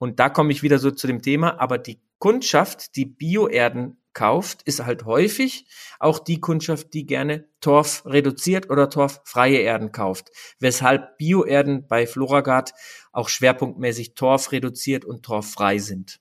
[0.00, 4.62] Und da komme ich wieder so zu dem Thema, aber die Kundschaft, die Bioerden kauft,
[4.62, 5.66] ist halt häufig
[5.98, 10.30] auch die Kundschaft, die gerne Torf reduziert oder torffreie Erden kauft.
[10.58, 12.72] Weshalb Bioerden bei Floragard
[13.12, 16.18] auch schwerpunktmäßig Torf reduziert und torffrei sind.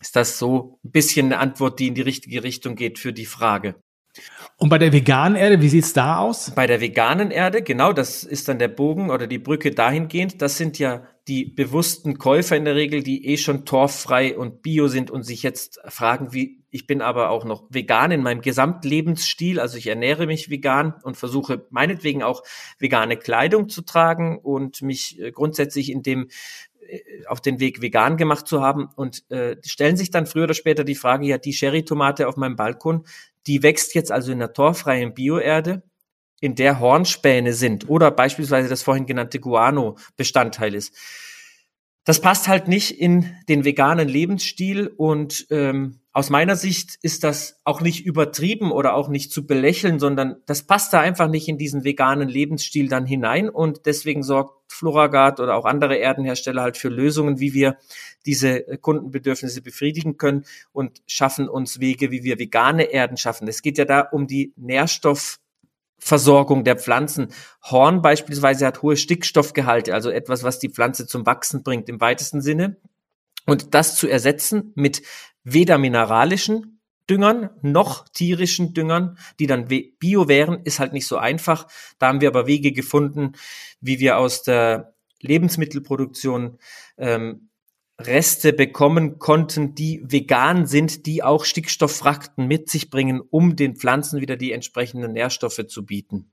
[0.00, 3.26] Ist das so ein bisschen eine Antwort, die in die richtige Richtung geht für die
[3.26, 3.76] Frage?
[4.56, 6.52] Und bei der veganen Erde, wie sieht's da aus?
[6.54, 10.40] Bei der veganen Erde, genau, das ist dann der Bogen oder die Brücke dahingehend.
[10.40, 14.86] Das sind ja die bewussten Käufer in der Regel, die eh schon torffrei und bio
[14.86, 19.58] sind und sich jetzt fragen, wie, ich bin aber auch noch vegan in meinem Gesamtlebensstil,
[19.58, 22.44] also ich ernähre mich vegan und versuche meinetwegen auch
[22.78, 26.28] vegane Kleidung zu tragen und mich äh, grundsätzlich in dem
[26.88, 28.88] äh, auf den Weg vegan gemacht zu haben.
[28.94, 32.56] Und äh, stellen sich dann früher oder später die Frage, ja, die Sherry-Tomate auf meinem
[32.56, 33.04] Balkon,
[33.48, 35.82] die wächst jetzt also in der torfreien Bioerde
[36.40, 40.94] in der Hornspäne sind oder beispielsweise das vorhin genannte Guano Bestandteil ist.
[42.04, 47.60] Das passt halt nicht in den veganen Lebensstil und ähm, aus meiner Sicht ist das
[47.64, 51.58] auch nicht übertrieben oder auch nicht zu belächeln, sondern das passt da einfach nicht in
[51.58, 56.90] diesen veganen Lebensstil dann hinein und deswegen sorgt Floragard oder auch andere Erdenhersteller halt für
[56.90, 57.76] Lösungen, wie wir
[58.24, 63.48] diese Kundenbedürfnisse befriedigen können und schaffen uns Wege, wie wir vegane Erden schaffen.
[63.48, 65.40] Es geht ja da um die Nährstoff
[65.98, 67.28] Versorgung der Pflanzen.
[67.62, 72.40] Horn beispielsweise hat hohe Stickstoffgehalte, also etwas, was die Pflanze zum Wachsen bringt im weitesten
[72.40, 72.76] Sinne.
[73.46, 75.02] Und das zu ersetzen mit
[75.44, 81.68] weder mineralischen Düngern, noch tierischen Düngern, die dann bio wären, ist halt nicht so einfach.
[81.98, 83.32] Da haben wir aber Wege gefunden,
[83.80, 86.58] wie wir aus der Lebensmittelproduktion
[86.98, 87.48] ähm,
[87.98, 94.20] Reste bekommen konnten, die vegan sind, die auch Stickstofffrachten mit sich bringen, um den Pflanzen
[94.20, 96.30] wieder die entsprechenden Nährstoffe zu bieten.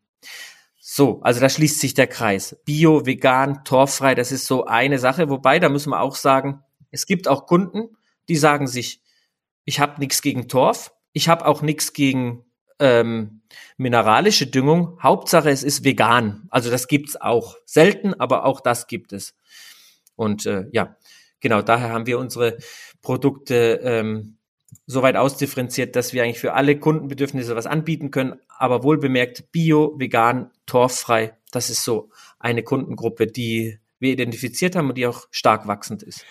[0.80, 2.58] So, also da schließt sich der Kreis.
[2.66, 5.30] Bio, vegan, torffrei, das ist so eine Sache.
[5.30, 7.96] Wobei, da müssen wir auch sagen, es gibt auch Kunden,
[8.28, 9.02] die sagen sich,
[9.64, 12.44] ich habe nichts gegen Torf, ich habe auch nichts gegen
[12.80, 13.42] ähm,
[13.78, 15.00] mineralische Düngung.
[15.02, 16.48] Hauptsache, es ist vegan.
[16.50, 17.56] Also das gibt's auch.
[17.66, 19.36] Selten, aber auch das gibt es.
[20.16, 20.98] Und äh, ja,
[21.44, 22.58] genau, daher haben wir unsere
[23.04, 24.38] Produkte ähm,
[24.88, 29.94] so weit ausdifferenziert, dass wir eigentlich für alle Kundenbedürfnisse was anbieten können, aber wohlbemerkt bio,
[30.00, 31.38] vegan, torffrei.
[31.52, 36.26] Das ist so eine Kundengruppe, die wir identifiziert haben und die auch stark wachsend ist.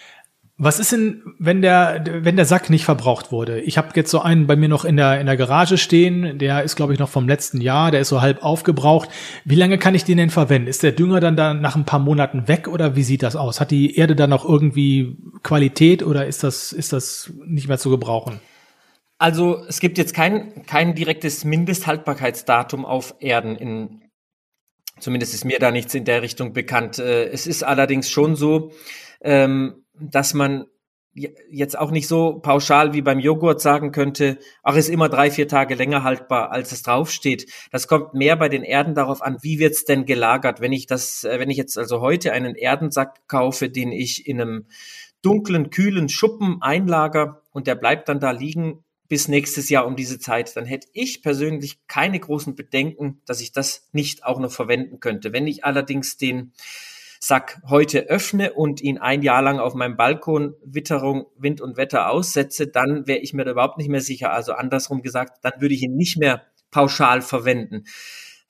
[0.59, 3.61] Was ist denn, wenn der, wenn der Sack nicht verbraucht wurde?
[3.61, 6.63] Ich habe jetzt so einen bei mir noch in der, in der Garage stehen, der
[6.63, 9.09] ist, glaube ich, noch vom letzten Jahr, der ist so halb aufgebraucht.
[9.45, 10.69] Wie lange kann ich den denn verwenden?
[10.69, 13.61] Ist der Dünger dann da nach ein paar Monaten weg oder wie sieht das aus?
[13.61, 17.89] Hat die Erde dann noch irgendwie Qualität oder ist das, ist das nicht mehr zu
[17.89, 18.39] gebrauchen?
[19.19, 24.03] Also es gibt jetzt kein, kein direktes Mindesthaltbarkeitsdatum auf Erden in
[25.01, 27.01] Zumindest ist mir da nichts in der Richtung bekannt.
[27.01, 28.71] Äh, es ist allerdings schon so,
[29.23, 30.67] ähm, dass man
[31.15, 35.47] jetzt auch nicht so pauschal wie beim Joghurt sagen könnte, ach, ist immer drei, vier
[35.47, 37.53] Tage länger haltbar, als es draufsteht.
[37.71, 40.61] Das kommt mehr bei den Erden darauf an, wie wird's denn gelagert.
[40.61, 44.41] Wenn ich das, äh, wenn ich jetzt also heute einen Erdensack kaufe, den ich in
[44.41, 44.67] einem
[45.21, 50.19] dunklen, kühlen Schuppen einlager und der bleibt dann da liegen bis nächstes Jahr um diese
[50.19, 55.01] Zeit, dann hätte ich persönlich keine großen Bedenken, dass ich das nicht auch noch verwenden
[55.01, 55.35] könnte.
[55.35, 56.55] Wenn ich allerdings den
[57.25, 62.11] Sack heute öffne und ihn ein Jahr lang auf meinem Balkon Witterung, Wind und Wetter
[62.11, 64.33] aussetze, dann wäre ich mir da überhaupt nicht mehr sicher.
[64.33, 67.85] Also andersrum gesagt, dann würde ich ihn nicht mehr pauschal verwenden.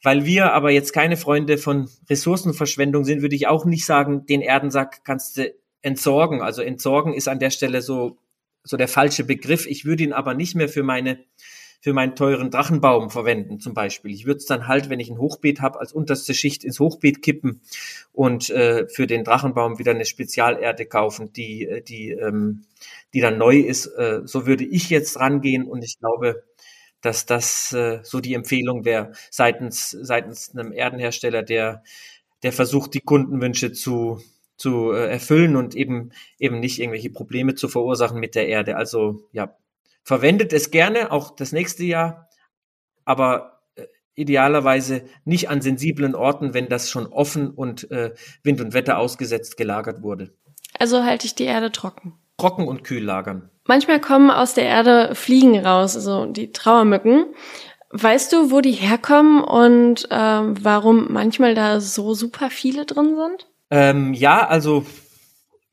[0.03, 4.41] Weil wir aber jetzt keine Freunde von Ressourcenverschwendung sind, würde ich auch nicht sagen, den
[4.41, 6.41] Erdensack kannst du entsorgen.
[6.41, 8.21] Also entsorgen ist an der Stelle so,
[8.63, 9.67] so der falsche Begriff.
[9.67, 11.19] Ich würde ihn aber nicht mehr für meine
[11.83, 14.12] für meinen teuren Drachenbaum verwenden zum Beispiel.
[14.12, 17.23] Ich würde es dann halt, wenn ich ein Hochbeet habe, als unterste Schicht ins Hochbeet
[17.23, 17.61] kippen
[18.12, 22.62] und äh, für den Drachenbaum wieder eine Spezialerde kaufen, die, äh, die, ähm,
[23.12, 23.87] die dann neu ist.
[23.87, 26.45] Äh, so würde ich jetzt rangehen und ich glaube,
[27.01, 31.83] dass das äh, so die Empfehlung wäre seitens, seitens einem Erdenhersteller, der,
[32.45, 34.23] der versucht, die Kundenwünsche zu,
[34.57, 38.77] zu äh, erfüllen und eben eben nicht irgendwelche Probleme zu verursachen mit der Erde.
[38.77, 39.57] Also ja,
[40.05, 42.29] Verwendet es gerne, auch das nächste Jahr,
[43.05, 43.85] aber äh,
[44.15, 49.57] idealerweise nicht an sensiblen Orten, wenn das schon offen und äh, Wind und Wetter ausgesetzt
[49.57, 50.35] gelagert wurde.
[50.79, 52.15] Also halte ich die Erde trocken.
[52.38, 53.51] Trocken und kühl lagern.
[53.67, 57.27] Manchmal kommen aus der Erde Fliegen raus, also die Trauermücken.
[57.91, 63.47] Weißt du, wo die herkommen und ähm, warum manchmal da so super viele drin sind?
[63.71, 64.85] Ähm, ja, also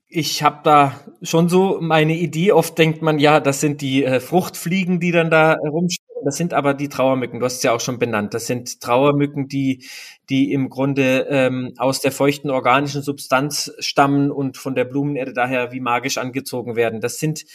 [0.10, 2.52] ich habe da schon so meine Idee.
[2.52, 6.08] Oft denkt man, ja, das sind die äh, Fruchtfliegen, die dann da rumstehen.
[6.26, 7.39] Das sind aber die Trauermücken.
[7.39, 8.34] Du hast es ja auch schon benannt.
[8.34, 9.86] Das sind Trauermücken, die,
[10.30, 15.72] die im Grunde ähm, aus der feuchten organischen Substanz stammen und von der Blumenerde daher
[15.72, 17.02] wie magisch angezogen werden.
[17.02, 17.45] Das sind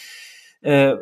[0.63, 0.95] äh,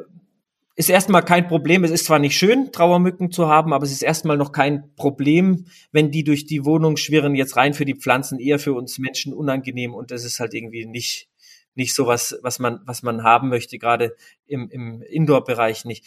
[0.74, 1.84] ist erstmal kein Problem.
[1.84, 5.66] Es ist zwar nicht schön, Trauermücken zu haben, aber es ist erstmal noch kein Problem,
[5.92, 9.34] wenn die durch die Wohnung schwirren, jetzt rein für die Pflanzen, eher für uns Menschen
[9.34, 11.28] unangenehm und das ist halt irgendwie nicht,
[11.74, 16.06] nicht so was, was man, was man haben möchte, gerade im, im Indoor-Bereich nicht.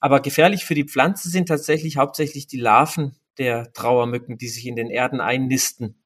[0.00, 4.76] Aber gefährlich für die Pflanze sind tatsächlich hauptsächlich die Larven der Trauermücken, die sich in
[4.76, 5.96] den Erden einnisten.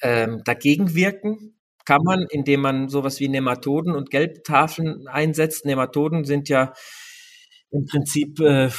[0.00, 5.64] Ähm, dagegen wirken kann man, indem man sowas wie Nematoden und Gelbtafeln einsetzt.
[5.64, 6.72] Nematoden sind ja
[7.70, 8.70] im Prinzip äh,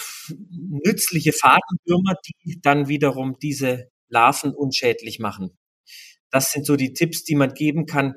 [0.50, 2.16] nützliche Fadenwürmer,
[2.46, 5.58] die dann wiederum diese Larven unschädlich machen.
[6.30, 8.16] Das sind so die Tipps, die man geben kann.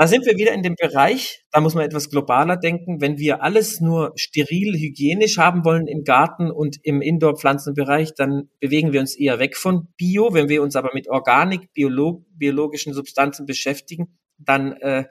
[0.00, 3.02] Da sind wir wieder in dem Bereich, da muss man etwas globaler denken.
[3.02, 8.94] Wenn wir alles nur steril, hygienisch haben wollen im Garten und im Indoor-Pflanzenbereich, dann bewegen
[8.94, 10.32] wir uns eher weg von Bio.
[10.32, 15.04] Wenn wir uns aber mit Organik, Biolog biologischen Substanzen beschäftigen, dann äh,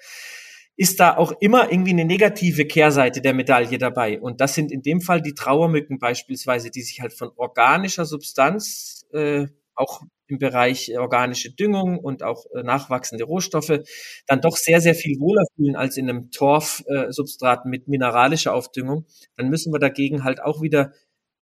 [0.75, 4.19] ist da auch immer irgendwie eine negative Kehrseite der Medaille dabei.
[4.19, 9.05] Und das sind in dem Fall die Trauermücken beispielsweise, die sich halt von organischer Substanz
[9.13, 13.79] äh, auch im Bereich organische Düngung und auch äh, nachwachsende Rohstoffe
[14.27, 19.49] dann doch sehr, sehr viel wohler fühlen als in einem Torfsubstrat mit mineralischer Aufdüngung, dann
[19.49, 20.93] müssen wir dagegen halt auch wieder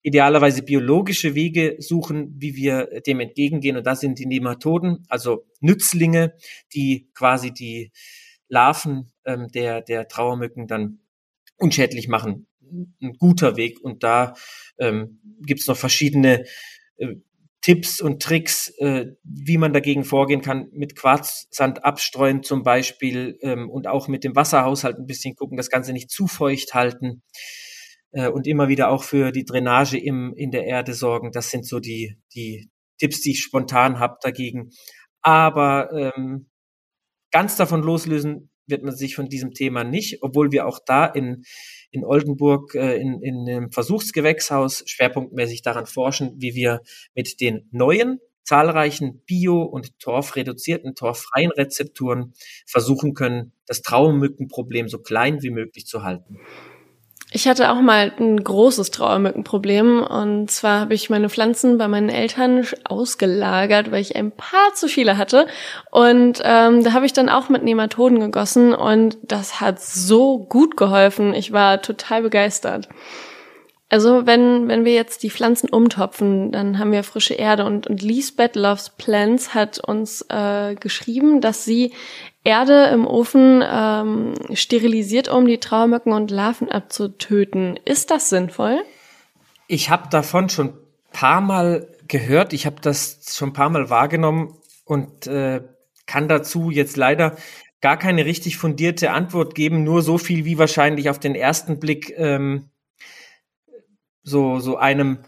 [0.02, 3.78] idealerweise biologische Wege suchen, wie wir dem entgegengehen.
[3.78, 6.34] Und das sind die Nematoden, also Nützlinge,
[6.74, 7.92] die quasi die
[8.48, 11.00] Larven ähm, der, der Trauermücken dann
[11.58, 12.48] unschädlich machen.
[13.02, 13.82] ein guter Weg.
[13.82, 14.36] Und da
[14.78, 16.46] ähm, gibt es noch verschiedene
[16.98, 17.16] äh,
[17.62, 23.70] Tipps und Tricks, äh, wie man dagegen vorgehen kann, mit Quarzsand abstreuen zum Beispiel ähm,
[23.70, 27.22] und auch mit dem Wasserhaushalt ein bisschen gucken, das Ganze nicht zu feucht halten
[28.12, 31.32] äh, und immer wieder auch für die Drainage im, in der Erde sorgen.
[31.32, 34.72] Das sind so die, die Tipps, die ich spontan habe dagegen.
[35.22, 36.50] Aber ähm,
[37.32, 41.44] ganz davon loslösen wird man sich von diesem Thema nicht, obwohl wir auch da in,
[41.92, 46.82] in Oldenburg äh, in, in einem Versuchsgewächshaus schwerpunktmäßig daran forschen, wie wir
[47.16, 52.34] mit den neuen zahlreichen bio- und torfreduzierten, torffreien Rezepturen
[52.66, 56.40] versuchen können, das Traummückenproblem so klein wie möglich zu halten.
[57.32, 62.10] Ich hatte auch mal ein großes Trauermückenproblem und zwar habe ich meine Pflanzen bei meinen
[62.10, 65.46] Eltern ausgelagert, weil ich ein paar zu viele hatte
[65.92, 70.76] und ähm, da habe ich dann auch mit Nematoden gegossen und das hat so gut
[70.76, 71.36] geholfen.
[71.36, 72.90] Ich war total begeistert.
[73.92, 78.04] Also wenn, wenn wir jetzt die Pflanzen umtopfen, dann haben wir frische Erde und, und
[78.04, 81.94] Lisbeth Loves Plants hat uns äh, geschrieben, dass sie
[82.44, 87.78] Erde im Ofen ähm, sterilisiert, um die Trauermücken und Larven abzutöten.
[87.86, 88.80] Ist das sinnvoll?
[89.68, 90.74] Ich habe davon schon
[91.12, 95.62] paar Mal gehört, ich habe das schon ein paar Mal wahrgenommen und äh,
[96.06, 97.38] kann dazu jetzt leider
[97.82, 102.14] gar keine richtig fundierte Antwort geben, nur so viel wie wahrscheinlich auf den ersten Blick
[102.18, 102.70] ähm,
[104.24, 105.20] so, so einem,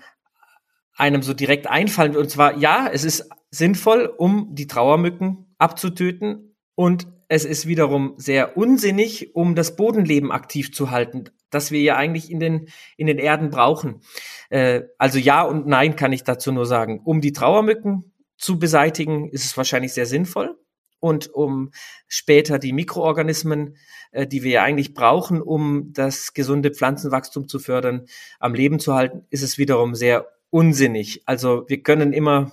[0.95, 2.17] einem so direkt einfallen.
[2.17, 6.50] Und zwar, ja, es ist sinnvoll, um die Trauermücken abzutöten.
[6.75, 11.95] Und es ist wiederum sehr unsinnig, um das Bodenleben aktiv zu halten, das wir ja
[11.95, 12.67] eigentlich in den,
[12.97, 14.01] in den Erden brauchen.
[14.49, 17.01] Äh, also ja und nein kann ich dazu nur sagen.
[17.03, 20.57] Um die Trauermücken zu beseitigen, ist es wahrscheinlich sehr sinnvoll
[21.01, 21.71] und um
[22.07, 23.75] später die Mikroorganismen,
[24.11, 28.05] äh, die wir ja eigentlich brauchen, um das gesunde Pflanzenwachstum zu fördern,
[28.39, 31.23] am Leben zu halten, ist es wiederum sehr unsinnig.
[31.25, 32.51] Also wir können immer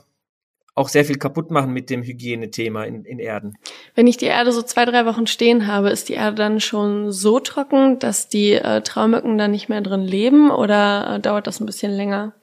[0.79, 3.59] auch sehr viel kaputt machen mit dem Hygienethema in, in Erden.
[3.95, 7.12] Wenn ich die Erde so zwei, drei Wochen stehen habe, ist die Erde dann schon
[7.12, 11.61] so trocken, dass die äh, Traumücken dann nicht mehr drin leben oder äh, dauert das
[11.61, 12.35] ein bisschen länger?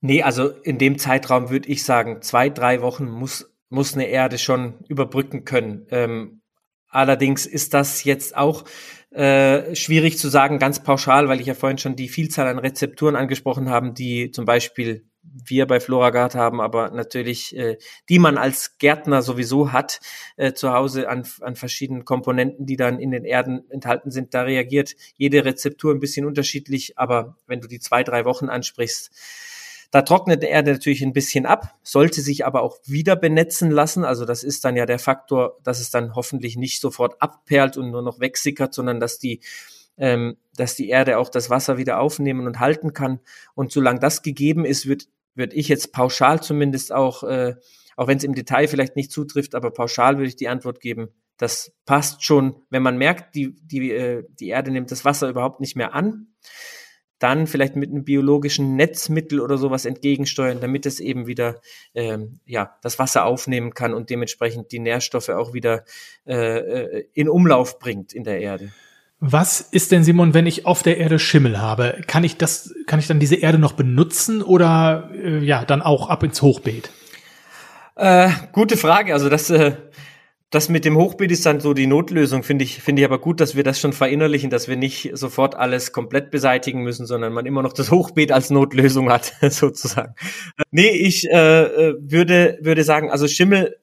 [0.00, 4.38] Nee, also in dem Zeitraum würde ich sagen, zwei, drei Wochen muss muss eine Erde
[4.38, 5.86] schon überbrücken können.
[5.90, 6.40] Ähm,
[6.88, 8.64] allerdings ist das jetzt auch
[9.10, 13.16] äh, schwierig zu sagen, ganz pauschal, weil ich ja vorhin schon die Vielzahl an Rezepturen
[13.16, 18.78] angesprochen habe, die zum Beispiel wir bei Floragard haben, aber natürlich, äh, die man als
[18.78, 20.00] Gärtner sowieso hat,
[20.36, 24.34] äh, zu Hause an, an verschiedenen Komponenten, die dann in den Erden enthalten sind.
[24.34, 29.10] Da reagiert jede Rezeptur ein bisschen unterschiedlich, aber wenn du die zwei, drei Wochen ansprichst,
[29.90, 34.04] da trocknet die Erde natürlich ein bisschen ab, sollte sich aber auch wieder benetzen lassen.
[34.04, 37.92] Also das ist dann ja der Faktor, dass es dann hoffentlich nicht sofort abperlt und
[37.92, 39.40] nur noch wegsickert, sondern dass die
[39.96, 43.20] ähm, dass die Erde auch das Wasser wieder aufnehmen und halten kann.
[43.54, 47.54] Und solange das gegeben ist, wird würde ich jetzt pauschal zumindest auch, äh,
[47.96, 51.08] auch wenn es im Detail vielleicht nicht zutrifft, aber pauschal würde ich die Antwort geben,
[51.36, 55.60] das passt schon, wenn man merkt, die, die, äh, die Erde nimmt das Wasser überhaupt
[55.60, 56.28] nicht mehr an,
[57.18, 61.60] dann vielleicht mit einem biologischen Netzmittel oder sowas entgegensteuern, damit es eben wieder
[61.94, 65.84] ähm, ja, das Wasser aufnehmen kann und dementsprechend die Nährstoffe auch wieder
[66.26, 68.72] äh, äh, in Umlauf bringt in der Erde.
[69.20, 72.02] Was ist denn, Simon, wenn ich auf der Erde Schimmel habe?
[72.06, 76.10] Kann ich das, kann ich dann diese Erde noch benutzen oder äh, ja, dann auch
[76.10, 76.90] ab ins Hochbeet?
[77.96, 79.12] Äh, gute Frage.
[79.12, 79.76] Also das äh,
[80.54, 83.40] das mit dem Hochbeet ist dann so die Notlösung, finde ich, finde ich aber gut,
[83.40, 87.44] dass wir das schon verinnerlichen, dass wir nicht sofort alles komplett beseitigen müssen, sondern man
[87.44, 90.14] immer noch das Hochbeet als Notlösung hat, sozusagen.
[90.70, 93.74] Nee, ich äh, äh, würde, würde sagen, also Schimmel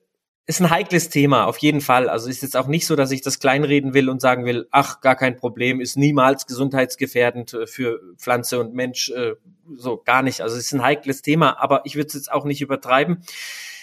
[0.47, 2.09] ist ein heikles Thema, auf jeden Fall.
[2.09, 4.99] Also ist jetzt auch nicht so, dass ich das kleinreden will und sagen will, ach,
[5.01, 9.35] gar kein Problem, ist niemals gesundheitsgefährdend äh, für Pflanze und Mensch, äh,
[9.75, 10.41] so gar nicht.
[10.41, 13.23] Also es ist ein heikles Thema, aber ich würde es jetzt auch nicht übertreiben.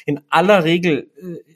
[0.04, 1.54] In aller Regel äh,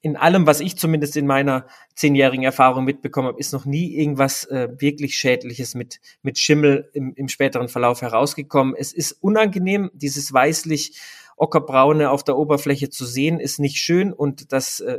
[0.00, 4.48] in allem, was ich zumindest in meiner zehnjährigen Erfahrung mitbekommen habe, ist noch nie irgendwas
[4.50, 8.74] wirklich Schädliches mit, mit Schimmel im, im späteren Verlauf herausgekommen.
[8.78, 10.98] Es ist unangenehm, dieses weißlich
[11.36, 14.98] ockerbraune auf der Oberfläche zu sehen, ist nicht schön und das äh,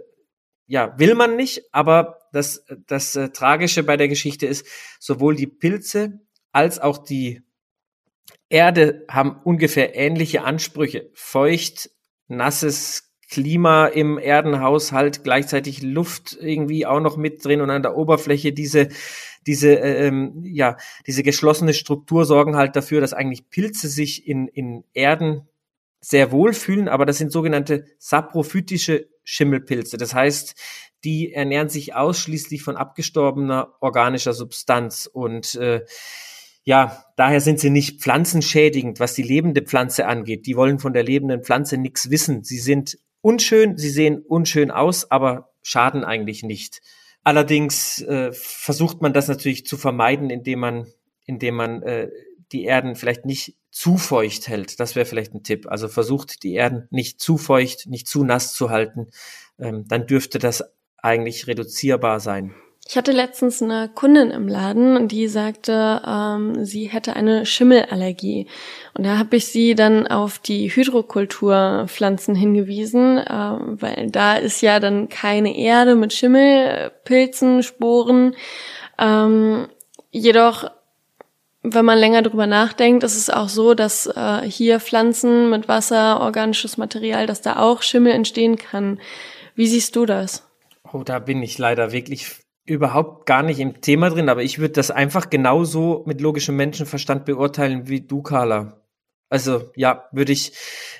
[0.67, 4.65] ja, will man nicht, aber das, das äh, Tragische bei der Geschichte ist,
[4.99, 6.19] sowohl die Pilze
[6.51, 7.43] als auch die
[8.49, 11.09] Erde haben ungefähr ähnliche Ansprüche.
[11.13, 11.89] Feucht,
[12.27, 18.53] nasses Klima im Erdenhaushalt, gleichzeitig Luft irgendwie auch noch mit drin und an der Oberfläche
[18.53, 18.89] diese
[19.47, 20.77] diese ähm, ja
[21.07, 25.47] diese geschlossene Struktur sorgen halt dafür, dass eigentlich Pilze sich in in Erden
[26.05, 29.97] sehr wohl fühlen, aber das sind sogenannte saprophytische Schimmelpilze.
[29.97, 30.53] Das heißt,
[31.03, 35.83] die ernähren sich ausschließlich von abgestorbener organischer Substanz und äh,
[36.63, 40.45] ja, daher sind sie nicht pflanzenschädigend, was die lebende Pflanze angeht.
[40.45, 42.43] Die wollen von der lebenden Pflanze nichts wissen.
[42.43, 46.81] Sie sind unschön, sie sehen unschön aus, aber schaden eigentlich nicht.
[47.23, 50.87] Allerdings äh, versucht man das natürlich zu vermeiden, indem man,
[51.25, 52.09] indem man äh,
[52.51, 54.79] die Erden vielleicht nicht zu feucht hält.
[54.79, 55.67] Das wäre vielleicht ein Tipp.
[55.67, 59.07] Also versucht die Erden nicht zu feucht, nicht zu nass zu halten.
[59.59, 60.63] Ähm, dann dürfte das
[60.97, 62.55] eigentlich reduzierbar sein.
[62.87, 68.47] Ich hatte letztens eine Kundin im Laden und die sagte, ähm, sie hätte eine Schimmelallergie.
[68.93, 74.79] Und da habe ich sie dann auf die Hydrokulturpflanzen hingewiesen, äh, weil da ist ja
[74.79, 78.35] dann keine Erde mit Schimmelpilzen, Sporen.
[78.97, 79.67] Ähm,
[80.11, 80.71] jedoch,
[81.73, 86.21] wenn man länger drüber nachdenkt, ist es auch so, dass äh, hier Pflanzen mit Wasser,
[86.21, 88.99] organisches Material, dass da auch Schimmel entstehen kann.
[89.55, 90.47] Wie siehst du das?
[90.91, 92.31] Oh, da bin ich leider wirklich
[92.65, 97.25] überhaupt gar nicht im Thema drin, aber ich würde das einfach genauso mit logischem Menschenverstand
[97.25, 98.81] beurteilen wie du, Carla.
[99.29, 100.53] Also ja, würde ich,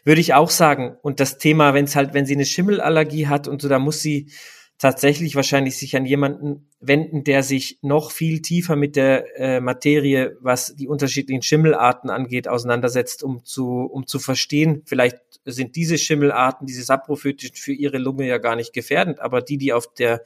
[0.04, 0.98] würde ich auch sagen.
[1.02, 4.02] Und das Thema, wenn es halt, wenn sie eine Schimmelallergie hat und so, da muss
[4.02, 4.32] sie
[4.78, 10.38] tatsächlich wahrscheinlich sich an jemanden wenden, der sich noch viel tiefer mit der äh, Materie,
[10.42, 16.68] was die unterschiedlichen Schimmelarten angeht, auseinandersetzt, um zu, um zu verstehen, vielleicht sind diese Schimmelarten,
[16.68, 20.24] diese saprophytischen für ihre Lunge ja gar nicht gefährdend, aber die, die auf der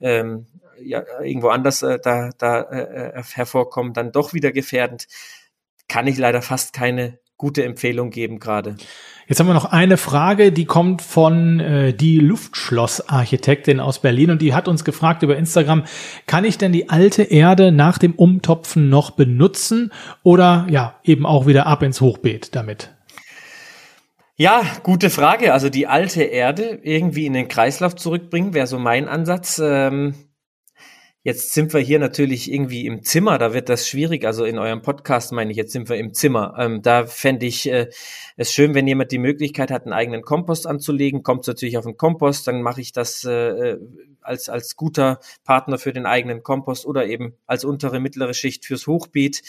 [0.00, 0.46] ähm,
[0.82, 5.08] ja, irgendwo anders äh, da, da äh, hervorkommen, dann doch wieder gefährdend,
[5.88, 8.76] kann ich leider fast keine gute Empfehlung geben gerade.
[9.30, 14.42] Jetzt haben wir noch eine Frage, die kommt von äh, die Luftschlossarchitektin aus Berlin und
[14.42, 15.84] die hat uns gefragt über Instagram,
[16.26, 19.92] kann ich denn die alte Erde nach dem Umtopfen noch benutzen
[20.24, 22.90] oder ja, eben auch wieder ab ins Hochbeet damit?
[24.34, 25.52] Ja, gute Frage.
[25.52, 29.62] Also die alte Erde irgendwie in den Kreislauf zurückbringen, wäre so mein Ansatz.
[29.64, 30.16] Ähm
[31.22, 34.24] Jetzt sind wir hier natürlich irgendwie im Zimmer, da wird das schwierig.
[34.24, 36.54] Also in eurem Podcast meine ich, jetzt sind wir im Zimmer.
[36.58, 37.90] Ähm, da fände ich äh,
[38.38, 41.22] es schön, wenn jemand die Möglichkeit hat, einen eigenen Kompost anzulegen.
[41.22, 43.32] Kommt natürlich auf den Kompost, dann mache ich das äh,
[43.72, 43.78] äh,
[44.22, 48.86] als, als guter Partner für den eigenen Kompost oder eben als untere, mittlere Schicht fürs
[48.86, 49.42] Hochbeet.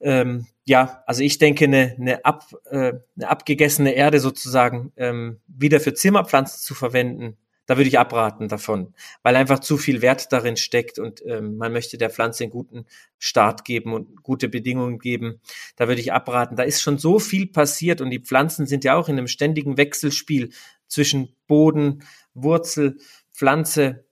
[0.00, 5.78] Ähm, ja, also ich denke, eine, eine, ab, äh, eine abgegessene Erde sozusagen ähm, wieder
[5.78, 7.36] für Zimmerpflanzen zu verwenden,
[7.66, 11.72] da würde ich abraten davon, weil einfach zu viel Wert darin steckt und ähm, man
[11.72, 12.86] möchte der Pflanze einen guten
[13.18, 15.40] Start geben und gute Bedingungen geben.
[15.76, 16.56] Da würde ich abraten.
[16.56, 19.76] Da ist schon so viel passiert und die Pflanzen sind ja auch in einem ständigen
[19.76, 20.50] Wechselspiel
[20.88, 22.02] zwischen Boden,
[22.34, 22.98] Wurzel,
[23.32, 24.04] Pflanze,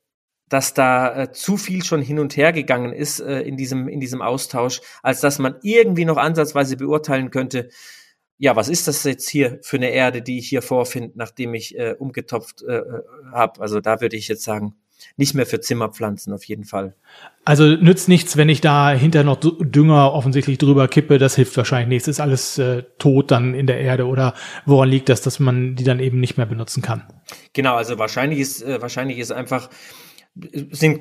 [0.49, 4.01] dass da äh, zu viel schon hin und her gegangen ist äh, in diesem in
[4.01, 7.71] diesem Austausch, als dass man irgendwie noch ansatzweise beurteilen könnte,
[8.41, 11.79] ja, was ist das jetzt hier für eine Erde, die ich hier vorfinde, nachdem ich
[11.79, 12.81] äh, umgetopft äh,
[13.33, 13.61] habe?
[13.61, 14.75] Also da würde ich jetzt sagen,
[15.19, 16.95] nicht mehr für Zimmerpflanzen auf jeden Fall.
[17.45, 21.89] Also nützt nichts, wenn ich da hinter noch Dünger offensichtlich drüber kippe, das hilft wahrscheinlich
[21.89, 22.09] nichts.
[22.09, 24.33] Ist alles äh, tot dann in der Erde oder
[24.65, 27.07] woran liegt das, dass man die dann eben nicht mehr benutzen kann?
[27.53, 29.69] Genau, also wahrscheinlich ist äh, wahrscheinlich ist einfach
[30.71, 31.01] sind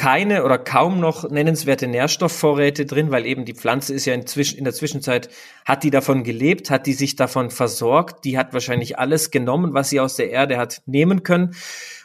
[0.00, 4.64] keine oder kaum noch nennenswerte Nährstoffvorräte drin, weil eben die Pflanze ist ja inzwischen, in
[4.64, 5.28] der Zwischenzeit,
[5.66, 9.90] hat die davon gelebt, hat die sich davon versorgt, die hat wahrscheinlich alles genommen, was
[9.90, 11.54] sie aus der Erde hat nehmen können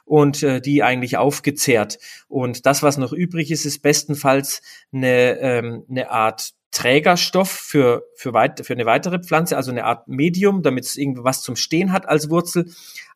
[0.03, 1.97] und äh, die eigentlich aufgezehrt.
[2.27, 8.33] Und das, was noch übrig ist, ist bestenfalls eine, ähm, eine Art Trägerstoff für, für,
[8.33, 12.09] weit, für eine weitere Pflanze, also eine Art Medium, damit es irgendwas zum Stehen hat
[12.09, 12.65] als Wurzel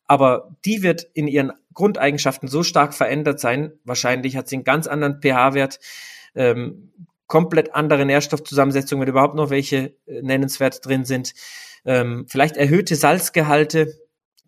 [0.10, 3.74] aber die wird in ihren Grundeigenschaften so stark verändert sein.
[3.84, 5.80] Wahrscheinlich hat sie einen ganz anderen pH-Wert,
[6.34, 6.92] ähm,
[7.28, 11.36] komplett andere Nährstoffzusammensetzung, wenn überhaupt noch welche äh, nennenswert drin sind.
[11.86, 13.94] Ähm, vielleicht erhöhte Salzgehalte,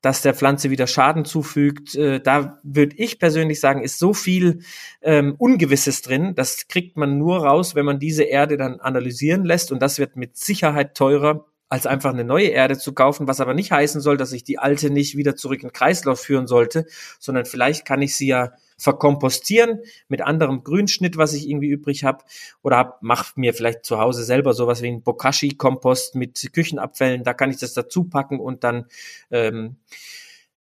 [0.01, 1.93] dass der Pflanze wieder Schaden zufügt.
[1.93, 4.63] Äh, da würde ich persönlich sagen, ist so viel
[5.03, 6.33] ähm, Ungewisses drin.
[6.33, 9.71] Das kriegt man nur raus, wenn man diese Erde dann analysieren lässt.
[9.71, 13.53] Und das wird mit Sicherheit teurer als einfach eine neue Erde zu kaufen, was aber
[13.53, 16.85] nicht heißen soll, dass ich die alte nicht wieder zurück in den Kreislauf führen sollte,
[17.17, 22.25] sondern vielleicht kann ich sie ja verkompostieren mit anderem Grünschnitt, was ich irgendwie übrig habe,
[22.61, 27.33] oder hab, mach mir vielleicht zu Hause selber sowas wie ein Bokashi-Kompost mit Küchenabfällen, da
[27.33, 28.87] kann ich das dazu packen und dann
[29.29, 29.77] ähm,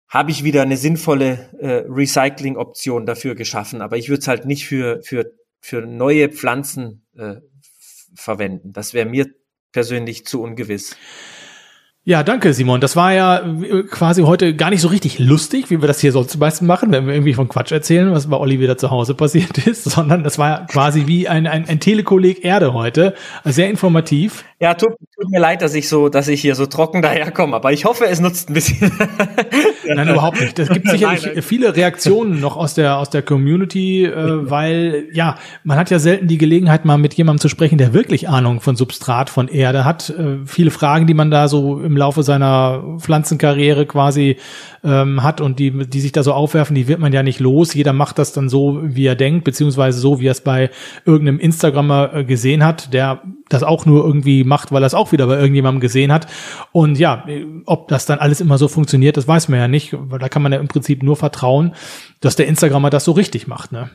[0.07, 3.83] habe ich wieder eine sinnvolle äh, Recycling-Option dafür geschaffen.
[3.83, 7.35] Aber ich würde es halt nicht für, für, für neue Pflanzen äh,
[8.15, 8.73] verwenden.
[8.73, 9.27] Das wäre mir
[9.75, 10.95] persönlich zu ungewiss.
[12.07, 12.79] Ja, danke, Simon.
[12.79, 16.13] Das war ja äh, quasi heute gar nicht so richtig lustig, wie wir das hier
[16.13, 19.13] sonst meistens machen, wenn wir irgendwie von Quatsch erzählen, was bei Olli wieder zu Hause
[19.15, 23.15] passiert ist, sondern das war quasi wie ein, ein, ein Telekolleg Erde heute.
[23.43, 24.45] Sehr informativ.
[24.57, 27.73] Ja, tut, tut, mir leid, dass ich so, dass ich hier so trocken daherkomme, aber
[27.73, 28.89] ich hoffe, es nutzt ein bisschen.
[29.85, 30.57] nein, überhaupt nicht.
[30.57, 35.35] Es gibt sicherlich nein, viele Reaktionen noch aus der aus der Community, äh, weil ja,
[35.65, 38.77] man hat ja selten die Gelegenheit, mal mit jemandem zu sprechen, der wirklich Ahnung von
[38.77, 40.09] Substrat, von Erde hat.
[40.09, 44.37] Äh, viele Fragen, die man da so im Laufe seiner Pflanzenkarriere quasi
[44.85, 47.73] ähm, hat und die, die sich da so aufwerfen, die wird man ja nicht los.
[47.73, 50.69] Jeder macht das dann so, wie er denkt, beziehungsweise so, wie er es bei
[51.03, 55.11] irgendeinem Instagrammer äh, gesehen hat, der das auch nur irgendwie macht, weil er es auch
[55.11, 56.27] wieder bei irgendjemandem gesehen hat.
[56.71, 57.25] Und ja,
[57.65, 60.41] ob das dann alles immer so funktioniert, das weiß man ja nicht, weil da kann
[60.41, 61.75] man ja im Prinzip nur vertrauen,
[62.21, 63.89] dass der Instagrammer das so richtig macht, ne?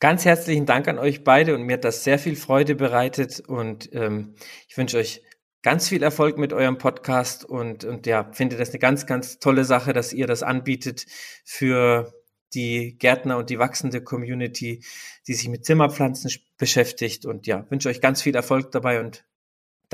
[0.00, 3.88] Ganz herzlichen Dank an euch beide und mir hat das sehr viel Freude bereitet und
[3.94, 4.34] ähm,
[4.68, 5.22] ich wünsche euch
[5.62, 9.64] ganz viel Erfolg mit eurem Podcast und, und ja, finde das eine ganz, ganz tolle
[9.64, 11.06] Sache, dass ihr das anbietet
[11.44, 12.12] für
[12.54, 14.82] die Gärtner und die wachsende Community,
[15.26, 17.26] die sich mit Zimmerpflanzen beschäftigt.
[17.26, 19.24] Und ja, wünsche euch ganz viel Erfolg dabei und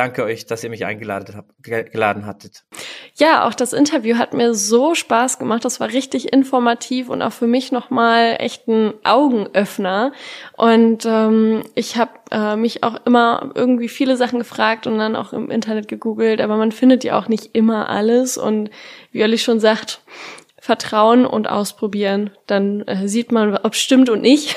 [0.00, 2.64] danke euch, dass ihr mich eingeladen habt, geladen hattet.
[3.16, 5.64] Ja, auch das Interview hat mir so Spaß gemacht.
[5.64, 10.12] Das war richtig informativ und auch für mich nochmal echt ein Augenöffner.
[10.56, 15.32] Und ähm, ich habe äh, mich auch immer irgendwie viele Sachen gefragt und dann auch
[15.32, 18.38] im Internet gegoogelt, aber man findet ja auch nicht immer alles.
[18.38, 18.70] Und
[19.12, 20.00] wie Olli schon sagt,
[20.60, 22.30] Vertrauen und ausprobieren.
[22.46, 24.56] Dann äh, sieht man, ob stimmt und nicht.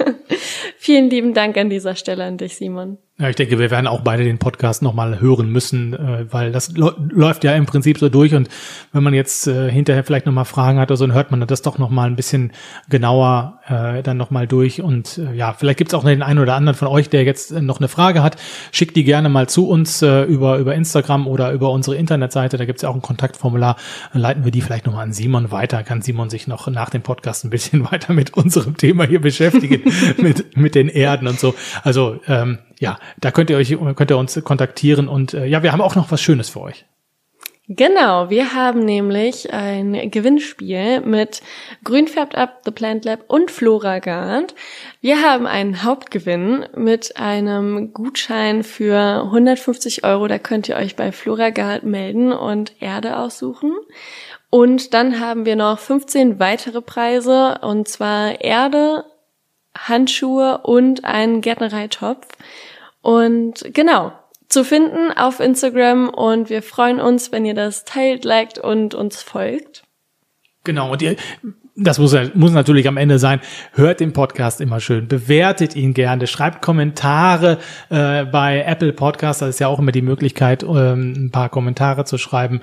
[0.78, 2.98] Vielen lieben Dank an dieser Stelle an dich, Simon.
[3.18, 6.74] Ja, ich denke, wir werden auch beide den Podcast nochmal hören müssen, äh, weil das
[6.76, 8.34] läuft ja im Prinzip so durch.
[8.34, 8.50] Und
[8.92, 11.62] wenn man jetzt äh, hinterher vielleicht nochmal Fragen hat oder so, dann hört man das
[11.62, 12.52] doch nochmal ein bisschen
[12.90, 14.82] genauer äh, dann nochmal durch.
[14.82, 17.78] Und äh, ja, vielleicht gibt's auch den einen oder anderen von euch, der jetzt noch
[17.78, 18.36] eine Frage hat,
[18.70, 22.66] schickt die gerne mal zu uns äh, über, über Instagram oder über unsere Internetseite, da
[22.66, 23.76] gibt's ja auch ein Kontaktformular,
[24.12, 27.00] dann leiten wir die vielleicht nochmal an Simon weiter, kann Simon sich noch nach dem
[27.00, 31.54] Podcast ein bisschen weiter mit unserem Thema hier beschäftigen, mit, mit den Erden und so.
[31.82, 35.72] Also ähm, ja, da könnt ihr euch, könnt ihr uns kontaktieren und äh, ja, wir
[35.72, 36.84] haben auch noch was Schönes für euch.
[37.68, 41.42] Genau, wir haben nämlich ein Gewinnspiel mit
[41.82, 44.54] Grün färbt ab, The Plant Lab und Flora Guard.
[45.00, 50.28] Wir haben einen Hauptgewinn mit einem Gutschein für 150 Euro.
[50.28, 53.72] Da könnt ihr euch bei Flora Guard melden und Erde aussuchen.
[54.48, 59.04] Und dann haben wir noch 15 weitere Preise und zwar Erde,
[59.76, 62.28] Handschuhe und einen Gärtnereitopf.
[63.06, 64.10] Und genau,
[64.48, 69.22] zu finden auf Instagram und wir freuen uns, wenn ihr das teilt, liked und uns
[69.22, 69.84] folgt.
[70.64, 71.14] Genau, und ihr,
[71.76, 73.40] das muss, muss natürlich am Ende sein.
[73.72, 77.58] Hört den Podcast immer schön, bewertet ihn gerne, schreibt Kommentare
[77.90, 79.42] äh, bei Apple Podcast.
[79.42, 82.62] Da ist ja auch immer die Möglichkeit, ähm, ein paar Kommentare zu schreiben.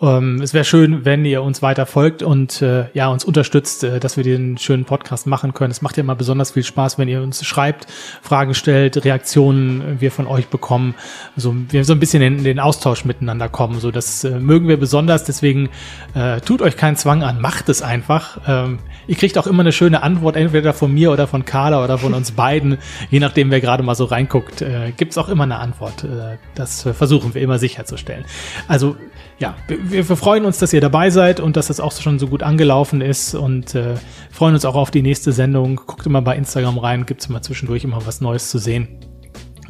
[0.00, 4.00] Ähm, es wäre schön, wenn ihr uns weiter folgt und äh, ja uns unterstützt, äh,
[4.00, 5.70] dass wir den schönen Podcast machen können.
[5.70, 7.86] Es macht ja immer besonders viel Spaß, wenn ihr uns schreibt,
[8.22, 10.94] Fragen stellt, Reaktionen wir von euch bekommen.
[11.36, 13.78] So wir so ein bisschen in, in den Austausch miteinander kommen.
[13.78, 15.24] So das äh, mögen wir besonders.
[15.24, 15.68] Deswegen
[16.14, 19.72] äh, tut euch keinen Zwang an, macht es einfach ähm, ihr kriegt auch immer eine
[19.72, 22.78] schöne Antwort, entweder von mir oder von Carla oder von uns beiden,
[23.10, 26.04] je nachdem, wer gerade mal so reinguckt, äh, gibt auch immer eine Antwort.
[26.04, 28.24] Äh, das versuchen wir immer sicherzustellen.
[28.68, 28.96] Also
[29.38, 32.28] ja, wir, wir, freuen uns, dass ihr dabei seid und dass das auch schon so
[32.28, 33.94] gut angelaufen ist und äh,
[34.30, 35.76] freuen uns auch auf die nächste Sendung.
[35.86, 38.88] Guckt immer bei Instagram rein, gibt es immer zwischendurch immer was Neues zu sehen.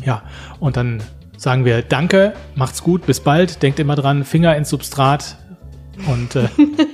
[0.04, 0.22] Ja,
[0.60, 1.02] und dann
[1.36, 5.38] sagen wir Danke, macht's gut, bis bald, denkt immer dran, Finger ins Substrat
[6.06, 6.48] und äh,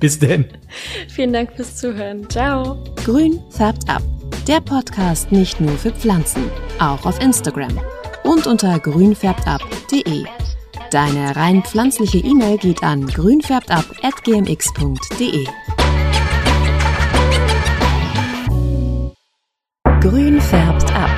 [0.00, 0.46] Bis denn.
[1.08, 2.28] Vielen Dank fürs Zuhören.
[2.30, 2.82] Ciao.
[3.04, 4.02] Grün färbt ab.
[4.46, 7.80] Der Podcast nicht nur für Pflanzen, auch auf Instagram
[8.24, 10.24] und unter grünfärbtab.de.
[10.90, 15.46] Deine rein pflanzliche E-Mail geht an grünfärbtab.gmx.de.
[20.00, 21.10] Grün färbt ab.